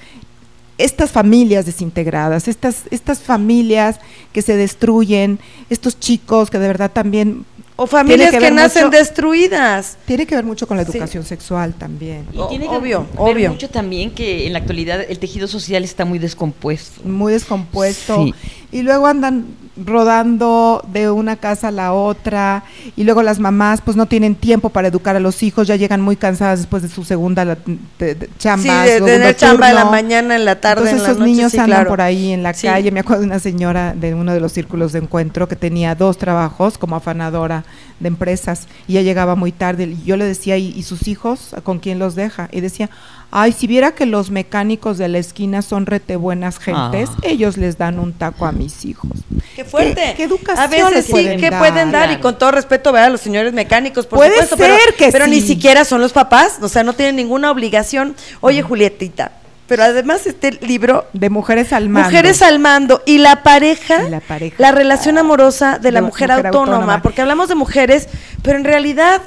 estas 0.77 1.11
familias 1.11 1.65
desintegradas, 1.65 2.47
estas, 2.47 2.83
estas 2.91 3.19
familias 3.21 3.99
que 4.33 4.41
se 4.41 4.55
destruyen, 4.55 5.39
estos 5.69 5.99
chicos 5.99 6.49
que 6.49 6.59
de 6.59 6.67
verdad 6.67 6.91
también 6.91 7.45
O 7.75 7.87
familias 7.87 8.31
que, 8.31 8.51
nacen 8.51 8.85
mucho- 8.85 8.97
destruidas. 8.97 9.97
tiene 10.05 10.25
que 10.27 10.35
ver 10.35 10.43
mucho 10.43 10.67
con 10.67 10.77
la 10.77 10.83
Sí. 10.85 10.91
educación 10.91 11.23
sexual 11.23 11.73
también. 11.73 12.27
Y 12.33 12.37
O- 12.37 12.47
tiene 12.47 12.67
que 12.67 12.75
obvio, 12.75 13.01
ver 13.01 13.09
obvio. 13.35 13.51
mucho 13.51 13.69
también 13.69 14.11
que 14.11 14.45
en 14.47 14.53
la 14.53 14.59
actualidad 14.59 15.01
el 15.07 15.17
tejido 15.19 15.47
social 15.47 15.83
está 15.83 16.03
muy 16.05 16.19
descompuesto. 16.19 17.01
muy 17.07 17.33
descompuesto 17.33 18.23
Sí. 18.25 18.33
Y 18.71 18.81
luego 18.83 19.07
andan 19.07 19.45
rodando 19.83 20.83
de 20.91 21.09
una 21.09 21.35
casa 21.37 21.69
a 21.69 21.71
la 21.71 21.93
otra 21.93 22.63
y 22.95 23.03
luego 23.03 23.23
las 23.23 23.39
mamás 23.39 23.81
pues 23.81 23.95
no 23.97 24.05
tienen 24.05 24.35
tiempo 24.35 24.69
para 24.69 24.87
educar 24.87 25.15
a 25.15 25.19
los 25.19 25.43
hijos, 25.43 25.67
ya 25.67 25.75
llegan 25.75 26.01
muy 26.01 26.15
cansadas 26.15 26.59
después 26.59 26.83
de 26.83 26.89
su 26.89 27.03
segunda 27.03 27.45
la- 27.45 27.57
de- 27.99 28.15
de 28.15 28.29
chamba, 28.37 28.83
sí, 28.85 28.91
de, 28.91 29.01
tener 29.01 29.35
chamba 29.35 29.69
en 29.69 29.75
la 29.75 29.85
mañana, 29.85 30.35
en 30.35 30.45
la 30.45 30.59
tarde, 30.59 30.89
Entonces 30.89 30.97
en 30.99 31.03
la 31.03 31.09
esos 31.09 31.19
noche, 31.19 31.31
niños 31.31 31.51
sí, 31.51 31.57
andan 31.57 31.77
claro. 31.77 31.89
por 31.89 32.01
ahí 32.01 32.31
en 32.33 32.43
la 32.43 32.53
Sí. 32.53 32.67
calle. 32.67 32.91
Me 32.91 32.99
acuerdo 32.99 33.21
de 33.21 33.27
una 33.27 33.39
señora 33.39 33.93
de 33.93 34.13
uno 34.13 34.33
de 34.33 34.39
los 34.39 34.51
círculos 34.51 34.91
de 34.93 34.99
encuentro 34.99 35.47
que 35.47 35.55
tenía 35.55 35.95
dos 35.95 36.17
trabajos 36.17 36.77
como 36.77 36.95
afanadora 36.95 37.63
de 37.99 38.07
empresas 38.07 38.67
y 38.87 38.93
ella 38.93 39.01
llegaba 39.03 39.35
muy 39.35 39.51
tarde 39.51 39.83
y 39.85 40.03
yo 40.03 40.17
le 40.17 40.25
decía, 40.25 40.57
¿y, 40.57 40.67
y 40.75 40.83
sus 40.83 41.07
hijos 41.07 41.55
con 41.63 41.79
quién 41.79 41.99
los 41.99 42.15
deja? 42.15 42.49
Y 42.51 42.61
decía, 42.61 42.89
ay, 43.31 43.51
si 43.53 43.65
viera 43.67 43.91
que 43.93 44.05
los 44.05 44.29
mecánicos 44.29 44.97
de 44.97 45.07
la 45.07 45.17
esquina 45.17 45.61
son 45.61 45.85
rete 45.85 46.15
buenas 46.17 46.59
gentes, 46.59 47.09
Ah. 47.13 47.17
ellos 47.23 47.57
les 47.57 47.77
dan 47.77 47.97
un 47.99 48.13
taco 48.13 48.45
a 48.45 48.51
mis 48.51 48.85
hijos. 48.85 49.09
Qué 49.55 49.65
fuerte. 49.65 49.95
¿Qué- 49.95 50.13
qué 50.17 50.23
educación 50.23 50.63
A 50.63 50.67
veces 50.67 51.05
sí, 51.05 51.11
pueden 51.11 51.39
que 51.39 51.49
dar? 51.49 51.59
pueden 51.59 51.91
dar 51.91 52.11
y 52.11 52.17
con 52.17 52.37
todo 52.37 52.51
respeto 52.51 52.91
ver 52.91 53.03
a 53.03 53.09
los 53.09 53.21
señores 53.21 53.53
mecánicos, 53.53 54.05
por 54.05 54.19
Puede 54.19 54.31
supuesto, 54.33 54.57
pero, 54.57 54.75
ser 54.77 54.93
que 54.95 55.11
pero 55.11 55.27
ni 55.27 55.41
siquiera 55.41 55.83
son 55.85 56.01
los 56.01 56.13
papás, 56.13 56.57
o 56.61 56.67
sea, 56.69 56.83
no 56.83 56.93
tienen 56.93 57.15
ninguna 57.15 57.51
obligación. 57.51 58.15
Oye, 58.41 58.61
Julietita, 58.61 59.31
pero 59.67 59.83
además 59.83 60.27
este 60.27 60.51
libro 60.65 61.05
De 61.13 61.29
mujeres 61.29 61.71
al 61.73 61.87
mando. 61.89 62.09
Mujeres 62.09 62.41
al 62.41 62.59
mando 62.59 63.01
y 63.05 63.17
la 63.19 63.43
pareja, 63.43 64.03
Y 64.05 64.09
la 64.09 64.19
pareja. 64.19 64.55
la 64.57 64.71
relación 64.71 65.17
amorosa 65.17 65.79
de 65.79 65.91
la 65.91 66.01
mujer, 66.01 66.29
mujer 66.29 66.45
autónoma, 66.47 66.75
autónoma. 66.75 67.01
porque 67.01 67.21
hablamos 67.21 67.47
de 67.49 67.55
mujeres, 67.55 68.07
pero 68.41 68.57
en 68.57 68.63
realidad 68.65 69.21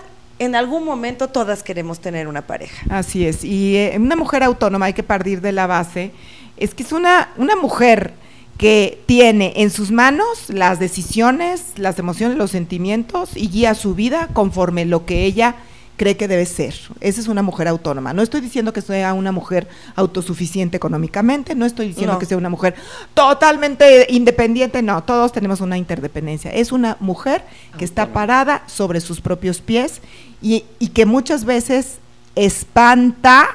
en 0.45 0.55
algún 0.55 0.85
momento 0.85 1.29
todas 1.29 1.63
queremos 1.63 2.01
tener 2.01 2.29
una 2.29 2.47
pareja. 2.47 2.85
Así 2.91 3.27
es. 3.27 3.45
Y 3.45 3.77
eh, 3.77 3.97
una 3.99 4.17
mujer 4.17 4.43
autónoma 4.43 4.87
hay 4.87 4.93
que 4.93 5.03
partir 5.03 5.41
de 5.41 5.53
la 5.53 5.67
base. 5.67 6.13
Es 6.57 6.75
que 6.75 6.83
es 6.83 6.93
una, 6.93 7.31
una 7.37 7.57
mujer 7.57 8.15
que 8.59 9.03
tiene 9.07 9.53
en 9.57 9.71
sus 9.71 9.91
manos 9.91 10.49
las 10.49 10.79
decisiones, 10.79 11.73
las 11.77 11.99
emociones, 11.99 12.39
los 12.39 12.53
sentimientos 12.53 13.37
y 13.37 13.49
guía 13.49 13.75
su 13.75 13.95
vida 13.95 14.29
conforme 14.33 14.85
lo 14.85 15.05
que 15.07 15.25
ella 15.25 15.57
cree 15.97 16.17
que 16.17 16.27
debe 16.27 16.45
ser. 16.47 16.75
Esa 17.01 17.21
es 17.21 17.29
una 17.29 17.43
mujer 17.43 17.69
autónoma. 17.69 18.13
No 18.13 18.23
estoy 18.23 18.41
diciendo 18.41 18.73
que 18.73 18.81
sea 18.81 19.13
una 19.15 19.31
mujer 19.33 19.69
autosuficiente 19.95 20.77
económicamente, 20.77 21.55
no 21.55 21.67
estoy 21.67 21.89
diciendo 21.89 22.15
No. 22.15 22.19
que 22.19 22.27
sea 22.27 22.37
una 22.37 22.49
mujer 22.51 22.75
totalmente 23.15 24.07
independiente, 24.11 24.83
no, 24.83 25.03
todos 25.05 25.33
tenemos 25.33 25.61
una 25.61 25.79
interdependencia. 25.79 26.51
Es 26.51 26.73
una 26.73 26.97
mujer 27.01 27.43
que 27.79 27.85
está 27.85 28.09
parada 28.09 28.63
sobre 28.67 29.01
sus 29.01 29.21
propios 29.21 29.61
pies 29.61 30.01
y, 30.43 30.65
y 30.79 30.89
que 30.89 31.07
muchas 31.07 31.45
veces 31.45 31.99
espanta, 32.35 33.47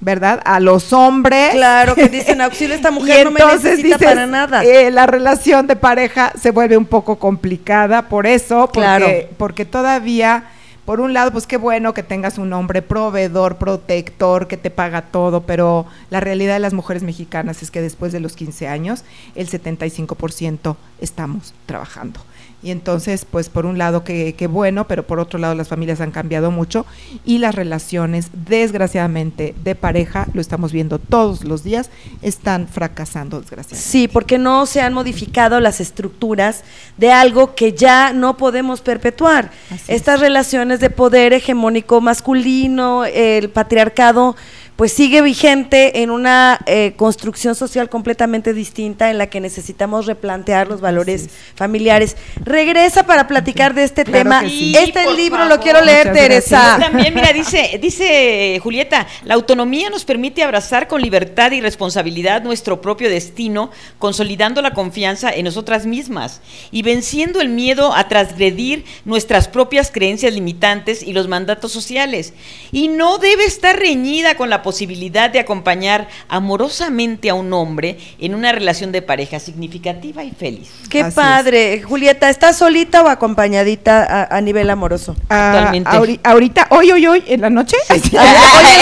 ¿verdad? 0.00 0.40
A 0.44 0.60
los 0.60 0.92
hombres. 0.92 1.50
Claro, 1.52 1.94
que 1.94 2.08
dicen, 2.18 2.40
auxilio, 2.40 2.74
esta 2.74 2.90
mujer 2.90 3.24
no 3.24 3.30
me 3.32 3.40
necesita 3.44 3.96
dices, 3.96 3.98
para 4.04 4.26
nada. 4.26 4.64
eh, 4.64 4.90
la 4.90 5.06
relación 5.06 5.66
de 5.66 5.76
pareja 5.76 6.32
se 6.40 6.50
vuelve 6.52 6.76
un 6.76 6.86
poco 6.86 7.18
complicada 7.18 8.08
por 8.08 8.26
eso, 8.26 8.66
porque, 8.66 8.80
Claro. 8.80 9.06
porque 9.36 9.64
todavía, 9.64 10.44
por 10.88 11.02
un 11.02 11.12
lado, 11.12 11.32
pues 11.32 11.46
qué 11.46 11.58
bueno 11.58 11.92
que 11.92 12.02
tengas 12.02 12.38
un 12.38 12.50
hombre 12.54 12.80
proveedor, 12.80 13.58
protector, 13.58 14.48
que 14.48 14.56
te 14.56 14.70
paga 14.70 15.02
todo, 15.02 15.42
pero 15.42 15.84
la 16.08 16.18
realidad 16.18 16.54
de 16.54 16.60
las 16.60 16.72
mujeres 16.72 17.02
mexicanas 17.02 17.62
es 17.62 17.70
que 17.70 17.82
después 17.82 18.10
de 18.10 18.20
los 18.20 18.34
15 18.34 18.68
años, 18.68 19.04
el 19.34 19.50
75% 19.50 20.76
estamos 20.98 21.52
trabajando. 21.66 22.20
Y 22.62 22.70
entonces, 22.70 23.24
pues 23.24 23.48
por 23.48 23.66
un 23.66 23.78
lado, 23.78 24.02
qué 24.04 24.34
qué 24.36 24.46
bueno, 24.46 24.88
pero 24.88 25.06
por 25.06 25.20
otro 25.20 25.38
lado 25.38 25.54
las 25.54 25.68
familias 25.68 26.00
han 26.00 26.10
cambiado 26.10 26.50
mucho 26.50 26.86
y 27.24 27.38
las 27.38 27.54
relaciones, 27.54 28.30
desgraciadamente, 28.32 29.54
de 29.62 29.74
pareja, 29.74 30.26
lo 30.34 30.40
estamos 30.40 30.72
viendo 30.72 30.98
todos 30.98 31.44
los 31.44 31.62
días, 31.62 31.90
están 32.22 32.68
fracasando, 32.68 33.40
desgraciadamente. 33.40 33.90
Sí, 33.90 34.08
porque 34.08 34.38
no 34.38 34.66
se 34.66 34.80
han 34.80 34.94
modificado 34.94 35.60
las 35.60 35.80
estructuras 35.80 36.64
de 36.96 37.12
algo 37.12 37.54
que 37.54 37.72
ya 37.72 38.12
no 38.12 38.36
podemos 38.36 38.80
perpetuar. 38.80 39.50
Así 39.70 39.84
es. 39.88 39.90
Estas 39.90 40.20
relaciones 40.20 40.80
de 40.80 40.90
poder 40.90 41.32
hegemónico 41.32 42.00
masculino, 42.00 43.04
el 43.04 43.50
patriarcado, 43.50 44.36
pues 44.78 44.92
sigue 44.92 45.22
vigente 45.22 46.02
en 46.02 46.10
una 46.12 46.60
eh, 46.66 46.92
construcción 46.94 47.56
social 47.56 47.88
completamente 47.88 48.54
distinta 48.54 49.10
en 49.10 49.18
la 49.18 49.26
que 49.26 49.40
necesitamos 49.40 50.06
replantear 50.06 50.68
los 50.68 50.80
valores 50.80 51.30
familiares. 51.56 52.16
Regresa 52.44 53.02
para 53.02 53.26
platicar 53.26 53.74
de 53.74 53.82
este 53.82 54.04
Claro 54.04 54.18
tema. 54.20 54.40
sí. 54.42 54.76
Este 54.76 55.02
por 55.02 55.16
libro 55.16 55.38
favor. 55.40 55.56
lo 55.56 55.60
quiero 55.60 55.84
leer, 55.84 56.12
Teresa. 56.12 56.76
También, 56.78 57.12
mira, 57.12 57.32
dice, 57.32 57.76
dice 57.82 58.60
Julieta, 58.62 59.08
la 59.24 59.34
autonomía 59.34 59.90
nos 59.90 60.04
permite 60.04 60.44
abrazar 60.44 60.86
con 60.86 61.02
libertad 61.02 61.50
y 61.50 61.60
responsabilidad 61.60 62.44
nuestro 62.44 62.80
propio 62.80 63.10
destino, 63.10 63.72
consolidando 63.98 64.62
la 64.62 64.74
confianza 64.74 65.32
en 65.32 65.46
nosotras 65.46 65.86
mismas 65.86 66.40
y 66.70 66.82
venciendo 66.82 67.40
el 67.40 67.48
miedo 67.48 67.92
a 67.96 68.06
transgredir 68.06 68.84
nuestras 69.04 69.48
propias 69.48 69.90
creencias 69.90 70.32
limitantes 70.32 71.02
y 71.02 71.14
los 71.14 71.26
mandatos 71.26 71.72
sociales. 71.72 72.32
Y 72.70 72.86
no 72.86 73.18
debe 73.18 73.44
estar 73.44 73.76
reñida 73.76 74.36
con 74.36 74.50
la 74.50 74.67
posibilidad 74.68 75.30
de 75.30 75.38
acompañar 75.40 76.08
amorosamente 76.28 77.30
a 77.30 77.34
un 77.34 77.50
hombre 77.54 77.96
en 78.18 78.34
una 78.34 78.52
relación 78.52 78.92
de 78.92 79.00
pareja 79.00 79.40
significativa 79.40 80.22
y 80.24 80.30
feliz. 80.32 80.68
Qué 80.90 81.00
Así 81.00 81.08
es. 81.08 81.14
padre. 81.14 81.82
Julieta, 81.82 82.28
¿estás 82.28 82.58
solita 82.58 83.02
o 83.02 83.08
acompañadita 83.08 84.04
a, 84.04 84.36
a 84.36 84.40
nivel 84.42 84.68
amoroso? 84.68 85.16
Ah, 85.30 85.52
Actualmente. 85.52 85.88
ahori- 85.90 86.20
ahorita, 86.22 86.66
hoy, 86.68 86.92
hoy, 86.92 87.06
hoy, 87.06 87.24
en 87.28 87.40
la 87.40 87.48
noche. 87.48 87.76
Hoy 87.90 88.02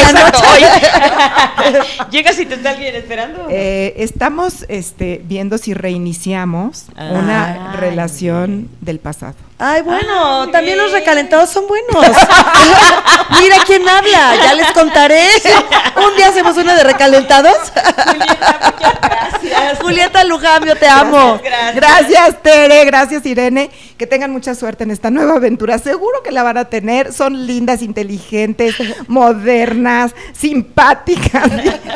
en 0.09 0.15
la 0.15 0.25
noche. 0.25 0.43
hoy. 0.53 0.63
Llegas 2.11 2.37
y 2.41 2.47
te 2.47 2.55
está 2.57 2.71
alguien 2.71 2.97
esperando. 2.97 3.47
Eh, 3.49 3.95
estamos 3.99 4.65
este, 4.69 5.21
viendo 5.25 5.57
si 5.59 5.73
reiniciamos 5.73 6.87
Ah. 6.97 7.11
una 7.13 7.71
Ay. 7.73 7.77
relación 7.79 8.69
del 8.81 8.99
pasado. 8.99 9.35
Ay, 9.59 9.81
bueno, 9.83 10.13
Ah, 10.19 10.43
muy 10.45 10.53
también 10.53 10.77
los 10.77 10.93
recalentados 10.93 11.49
son 11.51 11.67
buenos. 11.67 12.05
Mira 13.41 13.57
quién 13.67 13.89
habla, 13.89 14.35
ya 14.43 14.55
les 14.55 14.71
contaré. 14.73 15.25
Un 15.97 16.15
día 16.17 16.29
hacemos 16.29 16.57
una 16.59 16.75
de 16.75 16.85
recalentados. 16.85 17.57
Julieta, 17.73 18.75
muchas 18.77 19.01
gracias. 19.01 19.79
Julieta 19.81 20.25
Lujambio, 20.25 20.77
te 20.77 20.87
amo. 20.87 21.41
Gracias. 21.43 21.75
Gracias, 21.75 22.43
Tere, 22.43 22.85
gracias, 22.85 23.25
Irene. 23.25 23.71
que 23.97 24.07
tengan 24.07 24.31
mucha 24.31 24.55
suerte 24.55 24.85
en 24.85 24.91
esta 24.91 25.11
nueva 25.11 25.37
aventura. 25.37 25.79
Seguro 25.79 26.23
que 26.23 26.33
la 26.33 26.43
van 26.43 26.59
a 26.59 26.67
tener. 26.67 27.13
Son 27.15 27.47
lindas, 27.47 27.81
inteligentes, 27.81 28.75
modernas, 29.09 30.15
simpáticas, 30.39 31.51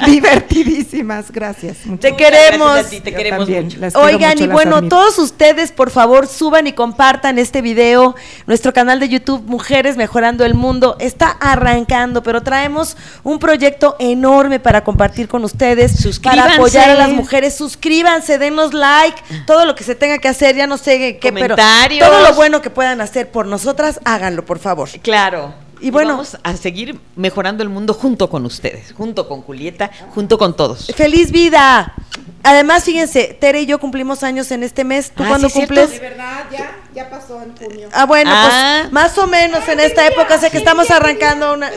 divertidísimas. 0.06 1.30
Gracias. 1.30 1.76
Te 2.00 2.16
queremos. 2.16 2.72
Gracias 2.72 2.86
a 2.86 2.90
ti, 2.90 3.00
te 3.00 3.10
Yo 3.10 3.16
queremos 3.18 3.38
también, 3.40 3.64
mucho. 3.64 3.98
Oigan, 4.00 4.32
mucho, 4.32 4.44
y 4.44 4.48
bueno, 4.48 4.76
admiro. 4.76 4.96
todos 4.96 5.18
ustedes, 5.18 5.72
por 5.72 5.90
favor, 5.90 6.26
suban 6.26 6.66
y 6.66 6.72
compartan 6.72 7.38
este 7.38 7.49
video. 7.60 8.14
Nuestro 8.46 8.72
canal 8.72 9.00
de 9.00 9.08
YouTube, 9.08 9.42
Mujeres 9.46 9.96
Mejorando 9.96 10.44
el 10.44 10.54
Mundo, 10.54 10.96
está 11.00 11.28
arrancando, 11.28 12.22
pero 12.22 12.42
traemos 12.42 12.96
un 13.24 13.40
proyecto 13.40 13.96
enorme 13.98 14.60
para 14.60 14.84
compartir 14.84 15.26
con 15.26 15.42
ustedes, 15.42 15.90
para 15.92 16.02
Suscríbanse. 16.02 16.54
apoyar 16.54 16.90
a 16.90 16.94
las 16.94 17.10
mujeres. 17.10 17.56
Suscríbanse, 17.56 18.38
denos 18.38 18.72
like, 18.72 19.20
todo 19.46 19.64
lo 19.64 19.74
que 19.74 19.82
se 19.82 19.96
tenga 19.96 20.18
que 20.18 20.28
hacer, 20.28 20.54
ya 20.54 20.68
no 20.68 20.78
sé 20.78 21.18
qué, 21.18 21.32
pero 21.32 21.56
Comentarios. 21.56 22.08
todo 22.08 22.22
lo 22.22 22.34
bueno 22.34 22.62
que 22.62 22.70
puedan 22.70 23.00
hacer 23.00 23.30
por 23.30 23.46
nosotras, 23.46 23.98
háganlo, 24.04 24.44
por 24.44 24.60
favor. 24.60 24.88
Claro. 25.02 25.52
Y 25.80 25.90
bueno- 25.90 26.10
vamos 26.12 26.36
a 26.42 26.56
seguir 26.56 26.98
mejorando 27.16 27.62
el 27.62 27.68
mundo 27.68 27.94
junto 27.94 28.28
con 28.28 28.44
ustedes, 28.46 28.92
junto 28.92 29.28
con 29.28 29.42
Julieta, 29.42 29.90
junto 30.14 30.36
con 30.38 30.54
todos. 30.56 30.92
¡Feliz 30.96 31.30
vida! 31.32 31.94
Además, 32.42 32.84
fíjense, 32.84 33.36
Tere 33.38 33.60
y 33.62 33.66
yo 33.66 33.78
cumplimos 33.78 34.22
años 34.22 34.50
en 34.50 34.62
este 34.62 34.82
mes. 34.84 35.10
¿Tú 35.14 35.22
Ah, 35.24 35.28
cuándo 35.28 35.48
sí, 35.48 35.58
cumples? 35.58 35.90
De 35.90 35.98
verdad, 35.98 36.44
ya, 36.50 36.70
ya 36.94 37.10
pasó 37.10 37.40
en 37.42 37.54
junio. 37.56 37.88
Ah, 37.92 38.06
bueno, 38.06 38.30
Ah. 38.32 38.78
pues 38.82 38.92
más 38.92 39.18
o 39.18 39.26
menos 39.26 39.66
en 39.68 39.78
esta 39.80 40.06
época, 40.06 40.38
sé 40.38 40.50
que 40.50 40.56
estamos 40.58 40.90
arrancando 40.90 41.52
una 41.52 41.70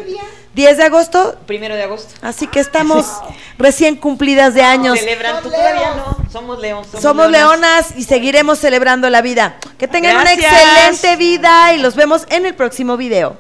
10 0.56 0.78
de 0.78 0.84
agosto, 0.84 1.38
Primero 1.48 1.76
de 1.76 1.84
agosto. 1.84 2.14
así 2.22 2.48
que 2.48 2.60
estamos 2.62 3.06
recién 3.58 3.96
cumplidas 3.98 4.54
de 4.54 4.64
años. 4.64 5.00
Celebran, 5.00 5.42
tú 5.44 5.50
todavía 5.50 5.96
no. 5.96 6.18
Somos 6.32 6.60
león. 6.60 6.86
Somos 7.02 7.30
leonas 7.30 7.94
y 7.98 8.04
seguiremos 8.04 8.58
celebrando 8.60 9.10
la 9.10 9.22
vida. 9.22 9.58
Que 9.78 9.88
tengan 9.90 10.18
Gracias. 10.18 10.52
una 10.52 10.88
excelente 10.88 11.16
vida 11.18 11.74
y 11.74 11.78
los 11.80 11.96
vemos 11.96 12.26
en 12.30 12.46
el 12.46 12.54
próximo 12.56 12.96
video. 12.98 13.38